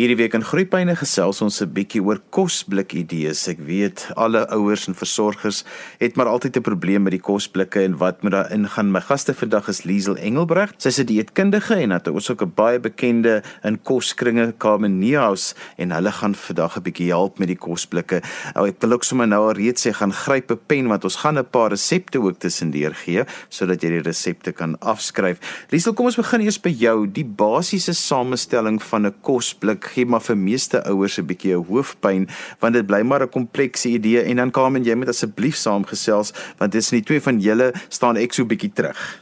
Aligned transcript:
Hierdie 0.00 0.16
week 0.16 0.32
in 0.32 0.44
Groepyne 0.48 0.94
gesels 0.96 1.42
ons 1.44 1.60
'n 1.60 1.74
bietjie 1.76 2.00
oor 2.00 2.22
kosblik 2.32 2.94
idees. 2.96 3.48
Ek 3.48 3.58
weet 3.60 4.08
alle 4.16 4.48
ouers 4.48 4.88
en 4.88 4.94
versorgers 4.94 5.62
het 6.00 6.16
maar 6.16 6.26
altyd 6.26 6.56
'n 6.56 6.62
probleem 6.62 7.02
met 7.02 7.12
die 7.12 7.20
kosblikke 7.20 7.84
en 7.84 7.98
wat 7.98 8.22
moet 8.22 8.32
daarin 8.32 8.66
gaan. 8.66 8.92
My 8.92 9.00
gaste 9.00 9.34
vandag 9.34 9.68
is 9.68 9.84
Liesel 9.84 10.16
Engelbregt. 10.16 10.80
Sy's 10.80 11.00
'n 11.00 11.04
dieetkundige 11.04 11.74
en 11.74 11.90
het 11.90 12.08
ook 12.08 12.42
'n 12.42 12.52
baie 12.54 12.80
bekende 12.80 13.42
in 13.62 13.82
koskringe 13.82 14.54
Carmen 14.56 14.98
Niehaus 14.98 15.54
en 15.76 15.90
hulle 15.90 16.12
gaan 16.12 16.34
vandag 16.34 16.76
'n 16.76 16.82
bietjie 16.82 17.08
help 17.08 17.38
met 17.38 17.48
die 17.48 17.58
kosblikke. 17.58 18.22
Nou 18.54 18.68
ek 18.68 18.80
wil 18.80 18.92
ook 18.92 19.04
sommer 19.04 19.28
nou 19.28 19.48
al 19.48 19.52
reeds 19.52 19.86
sê 19.86 19.92
gaan 19.92 20.12
gryp 20.12 20.50
'n 20.50 20.60
pen 20.66 20.88
want 20.88 21.04
ons 21.04 21.16
gaan 21.16 21.38
'n 21.38 21.50
paar 21.50 21.70
resepte 21.70 22.18
ook 22.18 22.38
tussendeur 22.38 22.94
gee 22.94 23.24
sodat 23.50 23.82
jy 23.82 23.88
die 23.88 24.02
resepte 24.02 24.52
kan 24.52 24.78
afskryf. 24.78 25.66
Liesel, 25.68 25.92
kom 25.92 26.06
ons 26.06 26.16
begin 26.16 26.40
eers 26.40 26.60
by 26.60 26.70
jou. 26.70 27.06
Die 27.06 27.24
basiese 27.24 27.92
samestelling 27.92 28.82
van 28.82 29.06
'n 29.06 29.14
kosblik 29.20 29.89
gee 29.94 30.06
maar 30.06 30.24
vir 30.24 30.36
meeste 30.36 30.82
ouers 30.84 31.18
'n 31.18 31.26
bietjie 31.26 31.54
'n 31.54 31.64
hoofpyn 31.68 32.28
want 32.60 32.74
dit 32.74 32.86
bly 32.86 33.02
maar 33.02 33.22
'n 33.22 33.28
komplekse 33.28 33.88
idee 33.88 34.22
en 34.22 34.36
dan 34.36 34.50
Carmen 34.50 34.84
jy 34.84 34.94
moet 34.94 35.08
asseblief 35.08 35.56
saamgesels 35.56 36.32
want 36.58 36.72
dit 36.72 36.82
is 36.82 36.92
nie 36.92 37.02
twee 37.02 37.20
van 37.20 37.40
julle 37.40 37.72
staan 37.88 38.16
ek 38.16 38.32
so 38.32 38.44
bietjie 38.44 38.72
terug. 38.72 39.20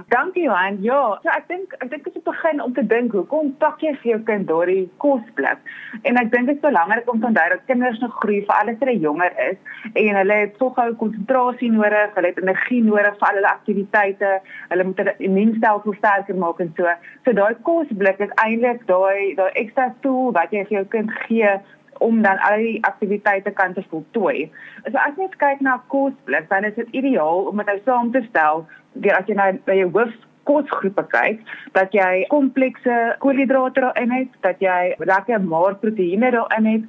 Dankie 0.07 0.43
Johan. 0.43 0.77
Ja, 0.81 1.17
so 1.23 1.31
ek 1.33 1.47
dink 1.49 1.71
ek 1.81 1.89
dink 1.89 2.03
dit 2.05 2.17
is 2.19 2.25
begin 2.25 2.61
om 2.61 2.73
te 2.77 2.83
dink 2.85 3.13
hoekom 3.15 3.49
pak 3.61 3.81
jy 3.81 3.95
vir 4.01 4.09
jou 4.11 4.19
kind 4.27 4.45
daardie 4.49 4.83
kosblik? 5.01 5.63
En 6.05 6.19
ek 6.21 6.29
dink 6.33 6.49
dit 6.49 6.59
is 6.59 6.61
belangrik 6.61 7.09
om 7.09 7.21
te 7.21 7.29
onthou 7.29 7.45
dat 7.53 7.63
kinders 7.71 7.97
nog 8.03 8.13
groei 8.21 8.43
vir 8.45 8.55
alles 8.57 8.77
wat 8.77 8.85
hulle 8.85 9.05
jonger 9.05 9.39
is 9.47 9.57
en 10.03 10.19
hulle 10.21 10.37
het 10.43 10.53
tog 10.61 10.75
gou 10.77 10.87
konsentrasie 11.01 11.71
nodig, 11.73 12.13
hulle 12.17 12.31
het 12.33 12.43
energie 12.43 12.83
nodig 12.85 13.17
vir 13.17 13.27
al 13.31 13.41
hulle 13.41 13.51
aktiwiteite, 13.55 14.35
hulle 14.69 14.87
moet 14.91 15.03
hulle 15.03 15.15
immuunstelsel 15.29 15.97
sterker 15.97 16.39
maak 16.45 16.61
en 16.65 16.71
so. 16.77 16.95
So 17.25 17.35
daai 17.41 17.57
kosblik 17.71 18.21
is 18.27 18.37
eintlik 18.45 18.85
daai 18.91 19.33
daai 19.41 19.51
ekstra 19.63 19.89
tool 20.05 20.35
wat 20.37 20.53
jy 20.53 20.67
vir 20.69 20.81
jou 20.81 20.87
kind 20.97 21.17
gee 21.25 21.57
om 21.99 22.21
dan 22.23 22.37
al 22.47 22.61
die 22.63 22.77
aktiwiteite 22.87 23.51
kan 23.57 23.73
te 23.73 23.83
voltooi. 23.89 24.45
So 24.85 25.01
as 25.01 25.17
jy 25.17 25.27
kyk 25.41 25.65
na 25.65 25.79
kosblik, 25.91 26.45
dan 26.51 26.69
is 26.69 26.77
dit 26.77 26.93
ideaal 27.01 27.49
om 27.49 27.59
dit 27.59 27.73
nou 27.73 27.79
saam 27.87 28.13
te 28.13 28.21
stel 28.29 28.63
deur 28.93 29.17
as 29.17 29.27
jy 29.27 29.35
nou 29.37 29.51
by 29.65 29.77
jou 29.79 29.89
hoof 29.97 30.15
kosgroepe 30.49 31.05
kyk 31.11 31.41
dat 31.77 31.93
jy 31.93 32.25
komplekse 32.31 32.95
koolhidrate 33.23 33.81
daarin 33.81 34.11
het, 34.11 34.31
dat 34.45 34.61
jy 34.63 34.95
lekker 34.97 35.41
maar 35.41 35.77
proteïene 35.83 36.31
daarin 36.31 36.69
het 36.73 36.87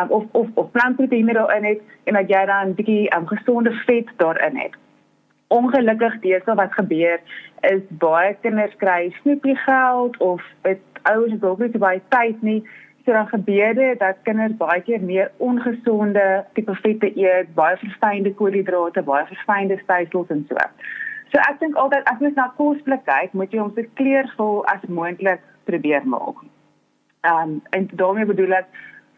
um, 0.00 0.10
of 0.10 0.24
of 0.32 0.48
of 0.54 0.70
plantproteïene 0.76 1.34
daarin 1.34 1.64
het 1.64 1.80
en 2.04 2.14
dat 2.14 2.30
jy 2.30 2.44
dan 2.46 2.68
'n 2.68 2.74
bietjie 2.74 3.14
um, 3.16 3.26
gesonde 3.26 3.72
vet 3.86 4.08
daarin 4.16 4.56
het. 4.56 4.76
Ongelukkig 5.48 6.20
deesdae 6.20 6.54
wat 6.54 6.72
gebeur 6.72 7.18
is 7.60 7.82
baie 7.88 8.36
kinders 8.40 8.76
kry 8.76 9.10
snoepie 9.22 9.56
geld 9.56 10.16
of 10.16 10.42
dit 10.62 10.80
ouers 11.02 11.32
het 11.32 11.44
ook 11.44 11.58
nie 11.58 11.78
baie 11.78 12.00
tyd 12.08 12.42
nie 12.42 12.62
So 13.04 13.12
dan 13.12 13.28
gebeur 13.28 13.74
dit 13.74 13.98
dat 13.98 14.16
kinders 14.22 14.56
baie 14.56 14.82
keer 14.82 15.00
meer 15.00 15.30
ongesonde 15.36 16.44
tipe 16.52 16.74
vette 16.74 17.08
eet, 17.16 17.54
baie 17.54 17.76
verfynde 17.76 18.34
koolhidrate, 18.34 19.02
baie 19.02 19.26
verfynde 19.26 19.78
stysels 19.82 20.28
en 20.28 20.44
so. 20.48 20.56
So 21.30 21.38
ek 21.38 21.60
dink 21.60 21.76
altyd 21.76 22.06
as 22.10 22.20
mens 22.20 22.34
na 22.34 22.48
kosblik 22.58 23.04
kyk, 23.06 23.34
moet 23.38 23.52
jy 23.52 23.62
hom 23.62 23.72
so 23.74 23.86
kleurvol 24.00 24.64
as 24.72 24.82
moontlik 24.88 25.42
probeer 25.64 26.06
maak. 26.06 26.42
Um, 27.22 27.60
en 27.76 27.88
daarmee 27.92 28.26
bedoel 28.26 28.56
ek 28.62 28.70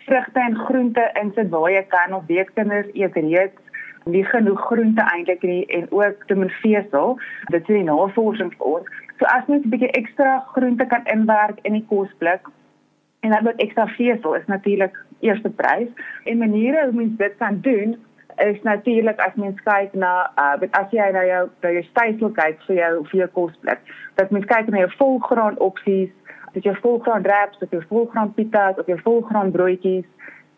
vrugte 0.06 0.40
en 0.40 0.58
groente 0.66 1.04
insit 1.20 1.48
waar 1.48 1.70
jy 1.70 1.82
kan 1.88 2.14
of 2.16 2.26
weekkinders 2.26 2.90
eet 2.98 3.16
reeds 3.16 3.72
nie 4.04 4.24
genoeg 4.26 4.60
groente 4.66 5.02
eintlik 5.14 5.42
nie 5.46 5.62
en 5.66 5.86
ook 5.90 6.24
te 6.26 6.34
min 6.34 6.50
vesel. 6.62 7.18
Dit 7.54 7.68
is 7.68 7.76
'n 7.76 7.84
navorsing 7.84 8.52
vir 8.56 8.66
ons. 8.66 8.86
So 9.18 9.24
as 9.24 9.46
mens 9.46 9.64
'n 9.64 9.70
bietjie 9.70 9.90
ekstra 10.00 10.44
groente 10.54 10.86
kan 10.86 11.04
inwerk 11.04 11.58
in 11.62 11.72
die 11.72 11.86
kosblik 11.88 12.48
en 13.20 13.30
dan 13.30 13.44
wat 13.44 13.60
ekstra 13.60 13.86
vesel 13.86 14.34
is 14.34 14.46
natuurlik 14.46 14.96
eerste 15.20 15.50
prys. 15.50 15.88
En 16.24 16.38
maniere 16.38 16.84
hoe 16.84 16.92
mens 16.92 17.16
dit 17.16 17.36
kan 17.38 17.60
doen 17.60 17.96
is 18.36 18.62
natuurlik 18.62 19.20
as 19.20 19.34
mens 19.34 19.60
kyk 19.64 19.94
na 19.94 20.30
uh 20.38 20.68
as 20.70 20.90
jy 20.90 21.10
na 21.12 21.24
jou 21.24 21.48
na 21.62 21.70
jou 21.76 21.82
stysel 21.90 22.32
kyk 22.38 22.58
vir 22.66 22.76
jou 22.76 23.04
vir 23.10 23.18
jou 23.20 23.28
kosblik. 23.38 23.80
Dat 24.14 24.30
mens 24.30 24.44
kyk 24.44 24.68
na 24.68 24.84
jou 24.84 24.90
volgraan 24.98 25.58
opsies, 25.58 26.10
dat 26.54 26.64
jy 26.64 26.74
volgraan 26.80 27.22
wraps, 27.22 27.58
dat 27.58 27.70
jy 27.70 27.80
volgraan 27.88 28.34
pitas, 28.34 28.78
of 28.78 28.86
jy 28.86 28.98
volgraan 29.04 29.52
broodjies 29.52 30.08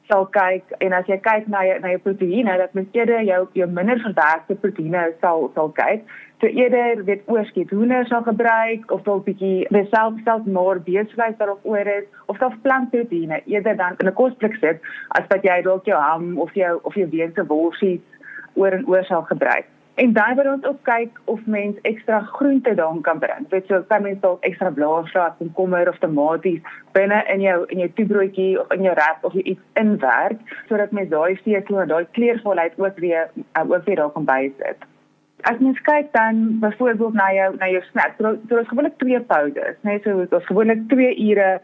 sal 0.08 0.26
kyk 0.26 0.74
en 0.84 0.92
as 0.92 1.06
jy 1.08 1.16
kyk 1.24 1.46
na 1.48 1.62
jou 1.64 1.78
na 1.80 1.94
jou 1.94 2.00
proteïene 2.06 2.56
dat 2.60 2.74
mens 2.76 2.88
eerder 2.92 3.22
jou 3.24 3.40
jou 3.56 3.68
minder 3.70 4.00
verwerkte 4.04 4.56
proteïene 4.60 5.06
sal 5.20 5.50
sal 5.54 5.72
kyk. 5.78 6.04
So 6.44 6.50
eerder 6.50 7.04
weet 7.04 7.22
oorskiet 7.32 7.70
hoender 7.70 8.04
sal 8.06 8.20
gebruik 8.22 8.90
of 8.92 9.00
dalk 9.06 9.22
bietjie 9.24 9.64
beself 9.72 10.18
self 10.26 10.44
maar 10.56 10.82
beesvleis 10.84 11.38
daarop 11.38 11.64
oor 11.64 11.88
is 11.88 12.04
of 12.28 12.36
self 12.36 12.58
plantproteïene 12.66 13.38
eerder 13.52 13.78
dan 13.78 13.96
in 14.02 14.10
'n 14.10 14.12
kosblik 14.18 14.58
sit 14.60 14.82
as 15.20 15.24
wat 15.30 15.46
jy 15.48 15.56
dalk 15.62 15.88
jou 15.88 16.02
ham 16.02 16.36
of 16.46 16.52
jou 16.54 16.74
of 16.82 16.94
jou 17.00 17.08
weense 17.14 17.46
worsies 17.46 18.04
oor 18.54 18.76
en 18.76 18.84
oor 18.86 19.04
sal 19.04 19.22
gebruik. 19.22 19.64
En 19.94 20.12
dan 20.12 20.36
wil 20.36 20.52
ons 20.52 20.64
ook 20.64 20.82
kyk 20.82 21.20
of 21.24 21.40
mens 21.46 21.80
ekstra 21.82 22.20
groente 22.20 22.74
daarin 22.74 23.00
kan 23.00 23.18
bring. 23.18 23.48
Weet 23.48 23.66
so, 23.66 23.82
kan 23.88 24.02
mens 24.02 24.20
dalk 24.20 24.44
ekstra 24.44 24.70
blaarsaad 24.70 25.34
en 25.40 25.52
kommer 25.52 25.88
of 25.88 25.98
tomaties 25.98 26.62
binne 26.92 27.24
in 27.26 27.40
jou 27.40 27.64
in 27.66 27.78
jou 27.78 27.92
toebroodjie 27.94 28.60
of 28.60 28.72
in 28.72 28.82
jou 28.82 28.94
wrap 28.94 29.24
of 29.24 29.32
iets 29.34 29.64
inwerk 29.72 30.40
sodat 30.68 30.90
mens 30.90 31.08
daai 31.08 31.36
vesel 31.36 31.80
en 31.80 31.88
daai 31.88 32.06
kleurvolheid 32.10 32.72
ook 32.76 32.98
weer 32.98 33.30
ook 33.68 33.84
weer 33.84 33.96
daar 33.96 34.10
kan 34.10 34.24
bysit. 34.24 34.92
As 35.44 35.58
mens 35.60 35.80
kyk 35.84 36.12
dan 36.12 36.58
byvoorbeeld 36.60 37.14
na 37.14 37.32
jou 37.32 37.56
na 37.56 37.68
jou 37.68 37.82
snack, 37.90 38.14
so 38.18 38.58
is 38.58 38.68
gewoonlik 38.68 38.98
twee 38.98 39.20
powders, 39.20 39.76
né? 39.82 39.96
Nee, 39.96 40.00
so 40.04 40.36
ons 40.36 40.46
gewoonlik 40.46 40.88
2 40.88 41.16
ure 41.28 41.60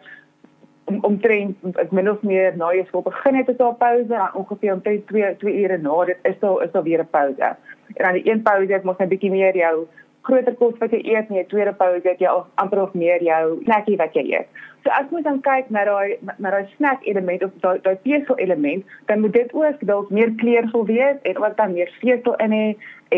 om 0.91 0.98
omtrent 1.06 1.78
ek 1.78 1.92
min 1.94 2.10
of 2.10 2.22
meer 2.26 2.56
na 2.58 2.72
jy 2.74 2.84
skool 2.88 3.04
begin 3.06 3.38
het 3.38 3.50
het 3.50 3.58
daar 3.60 3.76
pouse 3.80 4.14
en 4.14 4.36
ongeveer 4.42 4.74
omtrent 4.74 5.06
2 5.12 5.32
2 5.42 5.56
ure 5.62 5.78
na 5.78 6.04
dit 6.10 6.30
is 6.30 6.38
daar 6.42 6.64
is 6.66 6.72
daar 6.74 6.86
weer 6.88 7.02
'n 7.04 7.10
pouse 7.16 7.50
en 7.96 8.04
dan 8.04 8.19
die 8.19 8.30
een 8.32 8.42
pauze 8.42 8.72
het 8.72 8.84
mos 8.84 8.98
'n 8.98 9.12
bietjie 9.12 9.30
meer 9.30 9.56
jou 9.56 9.86
groter 10.30 10.54
kos 10.62 10.78
wat 10.80 10.94
jy 10.94 11.00
eet 11.12 11.30
en 11.30 11.41
die 11.41 11.46
tweede 11.50 11.72
pauze 11.76 12.06
het 12.06 12.22
jy 12.22 12.32
amper 12.62 12.82
of 12.86 12.94
meer 12.94 13.22
jou 13.26 13.58
snackie 13.66 13.98
wat 14.00 14.14
jy 14.14 14.26
eet. 14.30 14.60
So 14.84 14.92
as 14.96 15.10
mens 15.12 15.26
dan 15.26 15.42
kyk 15.44 15.68
na 15.74 15.82
daai 15.84 16.16
na 16.38 16.52
daai 16.54 16.70
snack 16.76 17.04
element 17.12 17.42
of 17.44 17.56
daai 17.64 17.82
daai 17.84 17.98
vesel 18.06 18.38
element, 18.44 18.86
dan 19.10 19.20
moet 19.20 19.34
dit 19.36 19.52
ook 19.52 19.82
dalk 19.90 20.10
meer 20.10 20.32
kleurvol 20.40 20.86
wees 20.88 21.20
en 21.28 21.42
ook 21.42 21.56
dan 21.58 21.74
meer 21.76 21.92
vesel 22.00 22.38
in 22.46 22.56
hê 22.56 22.66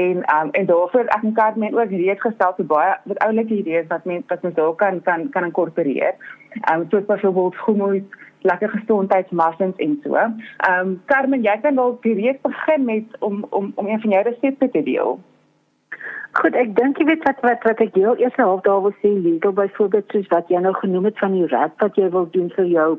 en 0.00 0.24
um, 0.34 0.50
en 0.58 0.66
daarvoor 0.66 1.12
ek 1.16 1.28
en 1.28 1.36
Kat 1.38 1.56
men 1.56 1.78
ook 1.78 1.94
reeds 1.94 2.24
gestel 2.24 2.56
vir 2.58 2.68
baie 2.74 2.96
wat 3.04 3.22
oulike 3.28 3.54
idees 3.60 3.86
wat 3.92 4.08
mense 4.10 4.26
wat 4.32 4.42
mens 4.42 4.58
dalk 4.58 4.78
kan 4.82 5.02
kan 5.06 5.28
kan 5.30 5.48
inkorporeer. 5.50 6.18
Ehm 6.60 6.80
um, 6.80 6.86
soos 6.90 7.06
byvoorbeeld 7.06 7.60
hummus 7.66 8.20
lekker 8.42 8.68
gesondheidsmuffins 8.68 9.76
en 9.76 9.98
so. 10.02 10.16
Ehm 10.16 10.78
um, 10.80 10.96
Carmen, 11.06 11.46
jy 11.46 11.58
kan 11.62 11.78
dalk 11.78 12.02
direk 12.02 12.42
begin 12.42 12.84
met 12.84 13.20
om 13.20 13.44
om 13.50 13.72
om 13.74 13.86
een 13.86 14.00
van 14.00 14.10
jou 14.10 14.22
resepte 14.22 14.70
te 14.70 14.82
deel. 14.82 15.20
Goed, 16.32 16.54
ek 16.56 16.70
dink 16.76 16.96
jy 16.96 17.04
weet 17.10 17.24
wat 17.28 17.42
wat 17.44 17.64
wat 17.68 17.80
ek 17.84 17.96
heel 17.98 18.16
eers 18.16 18.36
half 18.40 18.62
daar 18.64 18.80
wil 18.84 18.94
sê, 19.02 19.10
Lindo 19.12 19.52
byvoorbeeld 19.52 20.14
soos 20.14 20.28
wat 20.32 20.48
jy 20.48 20.62
nou 20.64 20.72
genoem 20.78 21.10
het 21.10 21.18
van 21.20 21.34
die 21.36 21.48
rad 21.50 21.74
wat 21.84 21.98
jy 22.00 22.08
wil 22.14 22.28
doen 22.32 22.48
vir 22.56 22.70
jou 22.70 22.90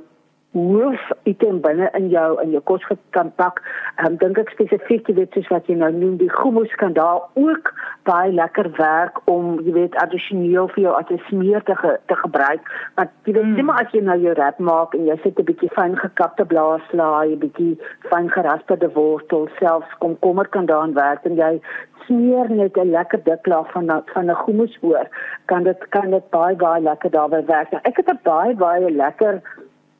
hoof 0.54 1.12
item 1.24 1.62
binne 1.62 1.90
in 1.98 2.10
jou 2.10 2.42
in 2.42 2.52
jou 2.54 2.62
kos 2.70 2.86
kan 3.18 3.32
pak. 3.42 3.62
Ehm 3.98 4.14
um, 4.14 4.18
dink 4.22 4.38
ek 4.38 4.54
spesifiek 4.54 5.08
jy 5.10 5.16
weet 5.18 5.34
soos 5.34 5.50
wat 5.54 5.68
jy 5.68 5.76
nou 5.80 5.92
noem 5.92 6.18
die 6.22 6.32
hummus 6.38 6.74
kan 6.82 6.94
daar 6.94 7.26
ook 7.34 7.72
baie 8.10 8.32
lekker 8.32 8.70
werk 8.78 9.22
om 9.32 9.60
jy 9.66 9.74
weet 9.74 9.98
addisioneel 10.04 10.70
vir 10.76 10.84
jou 10.84 10.94
as 11.00 11.10
'n 11.10 11.22
smeer 11.30 11.64
te 11.64 11.76
ge, 11.76 11.98
te 12.08 12.16
gebruik. 12.16 12.62
Want 12.96 13.10
jy 13.26 13.34
weet 13.34 13.44
mm. 13.44 13.56
net 13.56 13.66
maar 13.66 13.82
as 13.84 13.92
jy 13.92 14.02
nou 14.02 14.20
jou 14.20 14.34
wrap 14.34 14.60
maak 14.60 14.94
en 14.94 15.06
jy 15.06 15.18
sit 15.24 15.40
'n 15.40 15.50
bietjie 15.50 15.72
fyn 15.74 15.98
gekapte 15.98 16.46
blaaslaai, 16.46 17.34
'n 17.34 17.40
bietjie 17.40 17.78
fyn 18.10 18.30
gerasperde 18.30 18.92
wortel, 18.94 19.50
selfs 19.60 19.98
komkommer 20.00 20.48
kan 20.48 20.66
daarin 20.66 20.94
werk 20.94 21.26
en 21.26 21.36
jy 21.36 21.62
smeer 22.06 22.50
net 22.50 22.78
'n 22.78 22.92
lekker 22.92 23.24
dik 23.24 23.46
laag 23.48 23.72
van 23.72 24.04
van 24.14 24.30
'n 24.30 24.38
hummus 24.46 24.78
oor, 24.82 25.08
kan 25.46 25.64
dit 25.64 25.90
kan 25.90 26.10
dit 26.12 26.30
baie 26.30 26.56
baie 26.56 26.82
lekker 26.82 27.12
daarby 27.12 27.46
werk. 27.46 27.72
Nou, 27.72 27.82
ek 27.84 27.98
het 27.98 28.10
'n 28.10 28.20
baie 28.24 28.56
baie 28.56 28.92
lekker 28.92 29.42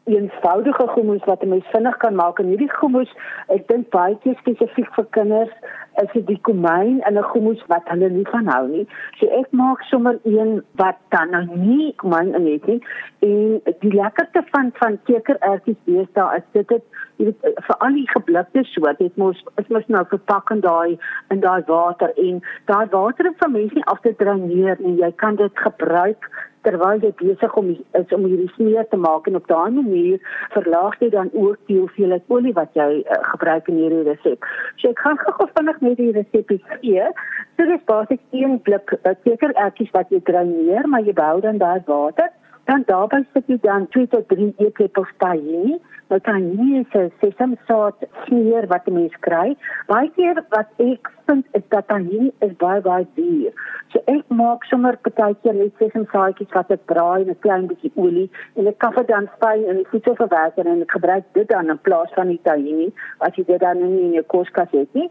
eenvoudige 0.04 0.88
gommoes 0.88 1.24
wat 1.26 1.44
'n 1.44 1.50
mens 1.50 1.68
vinnig 1.72 1.98
kan 1.98 2.16
maak 2.16 2.40
en 2.40 2.46
hierdie 2.46 2.74
gommoes 2.74 3.12
ek 3.48 3.68
dink 3.68 3.90
baie 3.90 4.18
spesifiek 4.40 4.94
vir 4.96 5.06
kinders 5.10 5.54
is 6.02 6.10
dit 6.14 6.28
die 6.28 6.40
komyn 6.42 7.02
in 7.08 7.18
'n 7.18 7.30
gommoes 7.32 7.64
wat 7.68 7.88
hulle 7.92 8.10
nie 8.10 8.28
van 8.32 8.48
hou 8.48 8.68
nie. 8.68 8.88
So 9.20 9.28
ek 9.28 9.52
maak 9.52 9.82
sommer 9.82 10.20
een 10.24 10.64
wat 10.76 10.98
dan 11.10 11.30
nou 11.30 11.46
nie 11.58 11.94
komyn 11.96 12.34
in 12.36 12.46
het 12.52 12.66
nie 12.66 12.82
en 13.20 13.62
die 13.80 13.94
lekkerste 13.94 14.44
van 14.52 14.72
van 14.74 15.00
kekerertjies 15.04 15.82
wees 15.84 16.12
daar 16.14 16.36
is 16.36 16.48
dit 16.52 16.82
weet 17.18 17.38
vir 17.42 17.78
al 17.78 17.94
die 17.94 18.10
geblikte 18.10 18.64
soort 18.64 19.00
het 19.00 19.18
mos 19.18 19.44
is 19.56 19.68
mos 19.68 19.88
nou 19.88 20.06
verpak 20.06 20.50
in 20.50 20.60
daai 20.60 20.98
in 21.30 21.40
daai 21.40 21.64
water 21.68 22.12
en 22.18 22.42
daai 22.66 22.88
water 22.90 23.26
is 23.26 23.38
vir 23.38 23.52
mense 23.52 23.76
nie 23.76 23.86
af 23.86 24.02
te 24.02 24.16
dreineer 24.16 24.78
nie. 24.80 24.98
Jy 25.02 25.12
kan 25.12 25.36
dit 25.36 25.60
gebruik 25.68 26.30
terwyl 26.68 27.02
jy 27.04 27.12
besig 27.22 27.56
om 27.60 27.72
is 27.74 28.14
om 28.18 28.26
hierdie 28.28 28.52
smeer 28.56 28.88
te 28.92 29.00
maak 29.06 29.28
en 29.30 29.40
op 29.40 29.48
daai 29.52 29.72
manier 29.78 30.20
verlaag 30.56 31.00
jy 31.02 31.10
dan 31.16 31.32
ook 31.34 31.58
die 31.72 31.80
hoeveelheid 31.80 32.36
olie 32.36 32.54
wat 32.60 32.76
jy 32.80 32.90
uh, 33.02 33.22
gebruik 33.32 33.68
in 33.72 33.82
hierdie 33.82 34.04
resep. 34.10 34.48
So 34.82 34.92
ek 34.94 35.04
gaan 35.06 35.20
gou 35.24 35.50
vinnig 35.56 35.82
met 35.88 35.98
die 36.02 36.12
resep 36.20 36.54
gee. 36.76 37.10
So 37.58 37.68
dis 37.70 37.90
basies 37.90 38.24
een 38.32 38.60
blik 38.68 38.96
seker 39.24 39.52
uh, 39.54 39.66
ertjies 39.68 39.92
wat 39.96 40.10
jy 40.14 40.24
dreineer, 40.30 40.88
maar 40.88 41.06
jy 41.06 41.16
bou 41.18 41.36
dan 41.46 41.62
daai 41.62 41.84
water 41.88 42.32
Dan 42.70 42.84
daarbey 42.88 43.26
sit 43.34 43.50
jy 43.52 43.58
dan 43.64 43.88
2 43.92 44.08
tot 44.08 44.30
3 44.32 44.54
eetlepels 44.64 45.10
tahini. 45.20 45.80
Nou 46.12 46.20
tahini 46.24 46.80
is 46.80 46.94
'n 46.96 47.12
sesamsaad 47.22 48.06
smeer 48.26 48.68
wat 48.68 48.88
'n 48.88 48.94
mens 48.94 49.16
kry. 49.20 49.56
Baie 49.88 50.12
keer 50.16 50.44
wat 50.50 50.70
ek 50.78 51.12
vind 51.26 51.46
is 51.52 51.66
dat 51.70 51.88
tahini 51.88 52.32
is 52.40 52.54
baie 52.64 52.82
baie 52.82 53.08
duur. 53.16 53.52
So 53.92 54.00
ek 54.06 54.24
maak 54.28 54.64
sommer 54.64 54.96
partykeer 54.98 55.56
net 55.56 55.74
sesamsaadjies 55.82 56.54
wat 56.54 56.72
ek 56.72 56.86
braai 56.86 57.22
in 57.22 57.30
'n 57.30 57.40
klein 57.40 57.68
bietjie 57.68 57.92
olie 57.96 58.30
en 58.56 58.68
ek 58.68 58.78
kaf 58.78 58.96
dit 58.96 59.08
dan 59.08 59.28
fyn 59.40 59.66
in 59.70 59.76
die 59.76 59.90
voedselverwerker 59.92 60.66
en 60.66 60.82
ek 60.82 60.92
gebruik 60.92 61.26
dit 61.34 61.48
dan 61.48 61.70
in 61.70 61.80
plaas 61.80 62.12
van 62.14 62.28
die 62.28 62.42
tahini 62.44 62.94
as 63.20 63.36
jy 63.36 63.44
dit 63.44 63.60
dan 63.60 63.78
nie 63.78 64.04
in 64.04 64.14
jou 64.14 64.24
koskas 64.24 64.72
het 64.72 64.94
nie. 64.94 65.10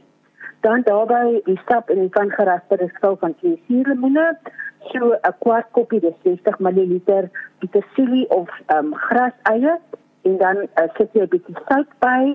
Dan 0.61 0.83
daarbey 0.83 1.41
die 1.45 1.59
stap 1.59 1.91
in 1.91 2.09
van 2.11 2.31
gerasperde 2.31 2.89
skil 2.95 3.17
van 3.17 3.35
2 3.35 3.61
suurlemoene 3.67 4.39
so 4.91 5.13
'n 5.13 5.35
kwart 5.39 5.67
koppie 5.77 6.01
dis 6.01 6.17
60 6.25 6.61
ml 6.61 7.29
petersilie 7.59 8.29
of 8.29 8.49
ehm 8.67 8.79
um, 8.79 8.95
graseie 8.95 9.75
en 10.23 10.37
dan 10.39 10.57
uh, 10.57 10.89
sit 10.97 11.13
jy 11.13 11.23
'n 11.23 11.33
bietjie 11.35 11.57
sout 11.69 11.91
by 12.05 12.35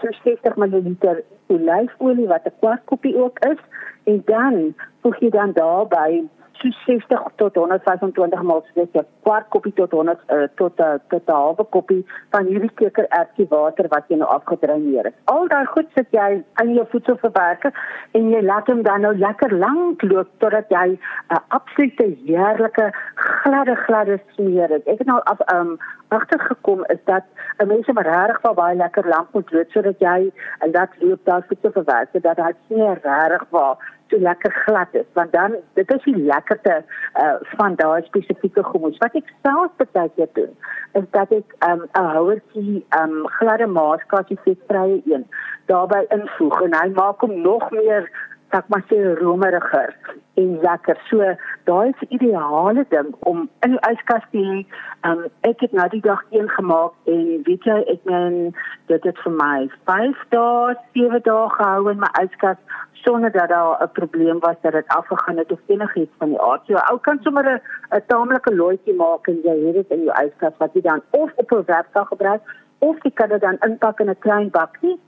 so 0.00 0.08
60 0.24 0.56
ml 0.56 1.22
olyfolie 1.54 2.28
wat 2.32 2.46
'n 2.46 2.58
kwart 2.60 2.84
koppie 2.84 3.16
ook 3.16 3.38
is 3.52 3.60
en 4.04 4.22
dan 4.26 4.74
voeg 5.02 5.20
jy 5.20 5.30
dan 5.30 5.52
daarbey 5.52 6.24
so 6.60 6.68
60 6.86 7.32
tot 7.36 7.54
125 7.54 8.42
ml 8.42 8.62
dis 8.74 8.88
'n 8.94 9.06
kwart 9.22 9.48
koppie 9.54 9.72
tot 9.72 9.90
100 9.90 10.18
uh, 10.36 10.46
tot 10.60 10.78
'n 10.78 10.82
uh, 10.82 10.98
tot 11.08 11.22
'n 11.28 11.32
halwe 11.32 11.64
koppie 11.76 12.06
van 12.30 12.46
hierdie 12.46 12.74
kekerertjie 12.80 13.46
water 13.48 13.86
wat 13.88 14.04
jy 14.08 14.16
nou 14.16 14.28
afgedreineer 14.28 15.04
het. 15.04 15.14
Al 15.24 15.48
daai 15.48 15.66
goed 15.66 15.88
sit 15.94 16.08
jy 16.10 16.42
in 16.62 16.74
jou 16.74 16.86
voedselverwerker 16.92 17.72
en 18.12 18.30
jy 18.30 18.42
laat 18.42 18.66
hom 18.66 18.82
dan 18.82 19.00
nou 19.00 19.14
lekker 19.16 19.52
lank 19.52 20.02
loop 20.02 20.28
totdat 20.38 20.68
jy 20.68 20.86
'n 20.88 20.98
uh, 21.30 21.38
absolute 21.48 22.06
heerlike 22.24 22.90
gladde 23.14 23.74
gladde 23.74 24.20
smeer 24.34 24.68
het. 24.68 24.86
Ek 24.86 24.98
het 24.98 25.06
nou 25.06 25.20
af 25.24 25.40
um 25.54 25.78
agtergekom 26.08 26.84
is 26.84 27.02
dat 27.04 27.24
'n 27.58 27.66
mens 27.66 27.86
maar 27.86 28.06
regtig 28.06 28.40
wel 28.40 28.54
baie 28.54 28.76
lekker 28.76 29.08
lank 29.08 29.28
moet 29.32 29.52
loop 29.52 29.70
sodat 29.70 29.98
jy 29.98 30.32
en 30.58 30.70
dat 30.72 30.90
loop 30.98 31.20
daar 31.24 31.44
voedselverwerker 31.48 32.20
dat 32.20 32.36
hy 32.36 32.52
smeer 32.66 32.98
regtig 33.02 33.44
wel 33.50 33.78
so 34.10 34.18
lekker 34.18 34.52
glad 34.64 34.88
is 34.92 35.06
want 35.12 35.32
dan 35.32 35.56
dit 35.74 35.92
is 35.94 36.02
die 36.04 36.16
lekkerte 36.16 36.84
uh, 37.22 37.34
van 37.56 37.74
daai 37.80 38.02
spesifieke 38.06 38.62
gommies 38.70 38.98
wat 39.04 39.14
ek 39.20 39.32
self 39.46 39.86
baie 39.92 40.10
keer 40.16 40.30
doen 40.38 40.54
is 41.00 41.06
dat 41.16 41.32
ek 41.40 41.54
'n 41.58 41.70
um, 41.70 41.84
houertjie 41.92 42.84
um, 43.00 43.26
gladde 43.38 43.66
maaskasie 43.66 44.38
vetvrye 44.44 45.02
een 45.04 45.26
daarbey 45.66 46.04
invoeg 46.16 46.60
en 46.62 46.74
hy 46.80 46.88
maak 47.00 47.20
hom 47.20 47.40
nog 47.42 47.70
meer 47.70 48.10
sak 48.50 48.68
maar 48.68 48.84
sê 48.88 48.98
romeriger 49.20 49.94
en 50.34 50.58
lekker. 50.62 50.96
So 51.08 51.18
daai 51.64 51.88
is 51.88 52.00
'n 52.00 52.14
ideale 52.16 52.84
ding 52.88 53.14
om 53.30 53.48
in 53.64 53.70
die 53.70 53.84
yskas 53.90 54.24
te 54.30 54.38
hê. 54.38 54.66
Um 55.08 55.20
ek 55.40 55.60
het 55.60 55.72
nou 55.72 55.88
die 55.88 56.00
dag 56.00 56.22
een 56.30 56.48
gemaak 56.48 56.92
en 57.04 57.42
weet 57.44 57.64
jy 57.64 57.78
ek 57.94 58.04
meen 58.04 58.54
dit 58.86 59.02
het 59.04 59.18
vir 59.24 59.32
my 59.32 59.70
5 59.84 60.16
dae, 60.28 60.76
7 60.92 61.22
dae 61.22 61.48
gehou 61.48 61.90
in 61.90 61.98
my 61.98 62.10
yskas 62.22 62.60
sonder 62.92 63.32
dat 63.32 63.48
daar 63.48 63.82
'n 63.82 63.92
probleem 63.92 64.38
was 64.40 64.56
dat 64.60 64.72
dit 64.72 64.88
afgegaan 64.88 65.36
het 65.36 65.52
of 65.52 65.60
enigiets 65.66 66.14
van 66.18 66.28
die 66.28 66.40
aard. 66.40 66.62
So 66.66 66.74
ou 66.74 66.98
kan 66.98 67.18
sommer 67.22 67.44
'n 67.44 67.60
'n 67.96 68.02
taamlike 68.06 68.54
looitjie 68.54 68.94
maak 68.94 69.26
en 69.28 69.40
jy 69.44 69.66
het 69.66 69.74
dit 69.74 69.90
in 69.90 70.04
jou 70.04 70.24
yskas 70.24 70.56
wat 70.58 70.72
jy 70.72 70.80
dan 70.80 71.02
of 71.10 71.30
op 71.34 71.52
'n 71.52 71.56
webwerf 71.56 72.08
gebruik 72.08 72.42
of 72.78 72.96
jy 73.02 73.10
kan 73.10 73.28
dit 73.28 73.40
dan 73.40 73.56
inpak 73.60 74.00
in 74.00 74.10
'n 74.10 74.18
klein 74.18 74.50
bakkie 74.50 75.00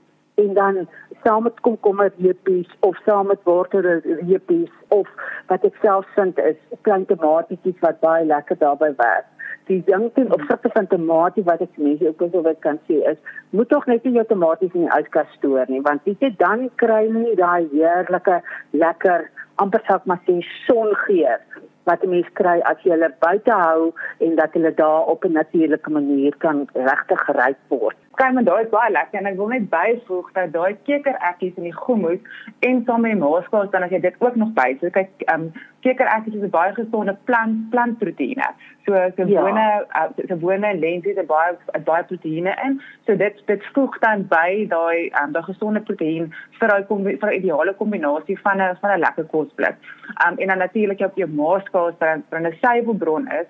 en 0.43 0.53
dan 0.53 0.87
saam 1.23 1.43
met 1.43 1.59
komkommer 1.67 2.11
reepies 2.17 2.69
of 2.79 2.97
saam 3.05 3.27
met 3.27 3.43
wortel 3.43 3.81
reepies 4.27 4.71
of 4.87 5.09
wat 5.47 5.65
ek 5.67 5.77
self 5.81 6.07
vind 6.15 6.39
is 6.39 6.57
klein 6.87 7.05
tomatietjies 7.05 7.79
wat 7.85 7.99
baie 8.05 8.25
lekker 8.25 8.57
daarbey 8.63 8.93
werk. 8.97 9.27
Die 9.69 9.81
ding 9.85 10.09
teen 10.15 10.31
opsigte 10.33 10.69
van 10.73 10.87
tomatie 10.91 11.43
wat 11.47 11.61
ek 11.61 11.77
mense 11.77 12.07
ook 12.07 12.23
so 12.31 12.41
wat 12.47 12.59
kan 12.65 12.79
sê 12.87 13.01
is 13.11 13.19
moet 13.49 13.69
tog 13.69 13.85
net 13.91 14.03
nie 14.03 14.15
jou 14.17 14.25
tomaties 14.27 14.73
in 14.73 14.87
die 14.87 14.95
yskas 14.97 15.29
stoor 15.37 15.69
nie 15.69 15.83
want 15.87 16.07
dit 16.09 16.39
dan 16.39 16.69
kry 16.81 17.03
jy 17.05 17.13
nie 17.17 17.35
daai 17.39 17.69
heerlike 17.75 18.41
lekker 18.83 19.27
amper 19.63 19.83
sal 19.87 20.01
ek 20.01 20.09
maar 20.11 20.23
sê 20.27 20.39
songeur 20.65 21.39
wat 21.83 22.03
'n 22.03 22.09
mens 22.09 22.29
kry 22.33 22.59
as 22.59 22.77
jy 22.83 22.91
hulle 22.91 23.13
buite 23.19 23.51
hou 23.51 23.93
en 24.19 24.35
dat 24.35 24.53
hulle 24.53 24.73
daar 24.73 25.05
op 25.13 25.23
'n 25.25 25.31
natuurlike 25.31 25.89
manier 25.89 26.33
kan 26.37 26.67
regtig 26.73 27.19
geryp 27.25 27.57
word. 27.67 27.97
Kan 28.15 28.33
men 28.33 28.43
daai 28.43 28.65
baie 28.65 28.91
lekker 28.91 29.19
en 29.19 29.25
ek 29.25 29.35
wil 29.35 29.47
net 29.47 29.69
byvoeg 29.69 30.31
dat 30.33 30.53
daai 30.53 30.75
kekerertjies 30.83 31.55
in 31.55 31.63
die 31.63 31.79
gommoes 31.83 32.19
en 32.59 32.83
saam 32.85 33.01
met 33.01 33.19
maaskaas 33.19 33.69
dan 33.71 33.83
as 33.83 33.89
jy 33.89 33.99
dit 33.99 34.15
ook 34.19 34.35
nog 34.35 34.53
by 34.53 34.77
so 34.79 34.89
kyk 34.89 35.09
ehm 35.25 35.41
um, 35.41 35.53
kekerertjies 35.81 36.35
is 36.35 36.43
'n 36.43 36.49
baie 36.49 36.73
gesonde 36.73 37.17
plant 37.23 37.69
plantproteïene. 37.69 38.49
So 38.85 38.93
gewone 39.15 39.59
ja. 39.59 39.85
uh, 40.01 40.27
gewone 40.27 40.79
lentsies 40.79 41.15
het 41.15 41.27
baie 41.27 41.55
baie 41.85 42.03
proteïene 42.03 42.53
in. 42.65 42.81
So 43.05 43.15
dit 43.15 43.41
dit 43.45 43.65
voeg 43.73 43.99
dan 43.99 44.27
by 44.27 44.67
daai 44.67 45.09
ehm 45.09 45.23
um, 45.23 45.31
daai 45.31 45.43
gesonde 45.43 45.81
proteïen 45.81 46.33
vir 46.59 46.67
daai 46.67 46.85
vir 46.87 47.29
'n 47.29 47.39
ideale 47.39 47.73
kombinasie 47.73 48.39
van 48.39 48.61
'n 48.61 48.77
van 48.81 48.91
'n 48.91 48.99
lekker 48.99 49.25
kosblik. 49.25 49.75
Ehm 50.19 50.31
um, 50.31 50.37
en 50.37 50.47
dan 50.47 50.57
natuurlik 50.57 50.99
op 50.99 51.15
jou 51.15 51.29
maaskaas 51.29 51.70
dan 51.71 52.23
'n 52.29 52.57
suiwerbron 52.61 53.27
is 53.27 53.47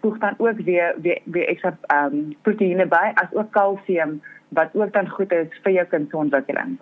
voeg 0.00 0.18
dan 0.18 0.34
ook 0.38 0.58
weer 0.64 0.94
weer, 1.02 1.20
weer 1.24 1.48
ekstra 1.48 1.76
ehm 1.86 2.14
um, 2.14 2.36
proteïene 2.42 2.86
by 2.86 3.10
as 3.14 3.34
ook 3.34 3.50
kalsium 3.50 4.20
wat 4.50 4.68
ook 4.72 4.92
dan 4.92 5.08
goed 5.08 5.32
is 5.32 5.60
vir 5.62 5.72
jou 5.72 5.86
kind 5.86 6.10
se 6.10 6.16
ontwikkeling. 6.16 6.78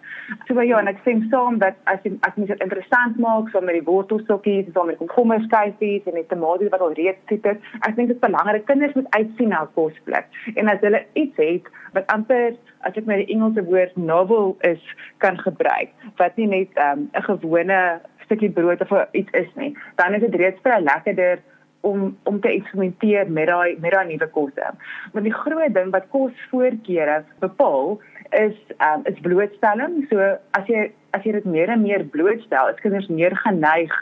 So 0.46 0.60
ja, 0.60 0.78
en 0.78 0.88
ek 0.88 1.00
sê 1.04 1.14
saam 1.30 1.58
dat 1.60 1.76
as 1.92 2.00
jy 2.02 2.14
as 2.24 2.36
mens 2.36 2.48
dit 2.48 2.62
interessant 2.64 3.18
maak 3.20 3.50
so 3.52 3.60
met 3.60 3.76
die 3.76 3.84
wortelsokkies, 3.84 4.70
so 4.72 4.84
met 4.88 4.96
komkommerskyfies 5.02 6.08
en 6.08 6.16
die 6.16 6.26
tomaties 6.32 6.72
wat 6.72 6.84
al 6.84 6.96
reeds 6.96 7.20
sit, 7.28 7.44
ek 7.44 7.96
dink 7.96 8.08
dit 8.08 8.16
is 8.16 8.24
belangrik 8.24 8.64
kinders 8.70 8.96
moet 8.96 9.10
uitsien 9.18 9.52
na 9.52 9.66
kosblik. 9.76 10.32
En 10.54 10.72
as 10.72 10.80
hulle 10.80 11.04
iets 11.12 11.36
het 11.44 11.68
wat 11.96 12.08
amper 12.14 12.56
as 12.88 12.96
ek 12.96 13.04
met 13.10 13.24
die 13.24 13.34
Engelse 13.36 13.64
woord 13.68 13.96
novel 13.96 14.56
is 14.68 14.82
kan 15.24 15.36
gebruik, 15.44 15.92
wat 16.16 16.36
nie 16.40 16.48
net 16.48 16.72
ehm, 16.80 17.04
'n 17.04 17.20
um, 17.20 17.28
gewone 17.28 18.00
stukkie 18.28 18.52
brood 18.54 18.84
of 18.84 18.92
iets 19.16 19.32
is 19.40 19.48
nie, 19.56 19.72
dan 20.00 20.14
is 20.14 20.24
dit 20.26 20.36
reeds 20.40 20.60
vir 20.62 20.76
'n 20.78 20.88
lekkerder 20.88 21.42
om 21.80 22.16
om 22.24 22.40
te 22.40 22.48
eksperimenteer 22.48 23.30
met 23.30 23.46
daai 23.46 23.76
met 23.80 23.92
daai 23.92 24.06
nuwe 24.06 24.28
kosse. 24.34 24.70
Want 25.12 25.24
die 25.24 25.34
groot 25.34 25.74
ding 25.74 25.90
wat 25.94 26.08
kosvoorkeure 26.14 27.24
bepaal 27.44 28.00
is 28.30 28.56
um, 28.78 29.04
is 29.04 29.20
blootstelling. 29.22 30.06
So 30.10 30.18
as 30.58 30.66
jy 30.66 30.90
as 31.16 31.24
jy 31.24 31.32
dit 31.38 31.44
meer 31.44 31.70
en 31.72 31.82
meer 31.82 32.04
blootstel, 32.04 32.68
is 32.68 32.80
kinders 32.82 33.08
meer 33.08 33.36
geneig 33.44 33.94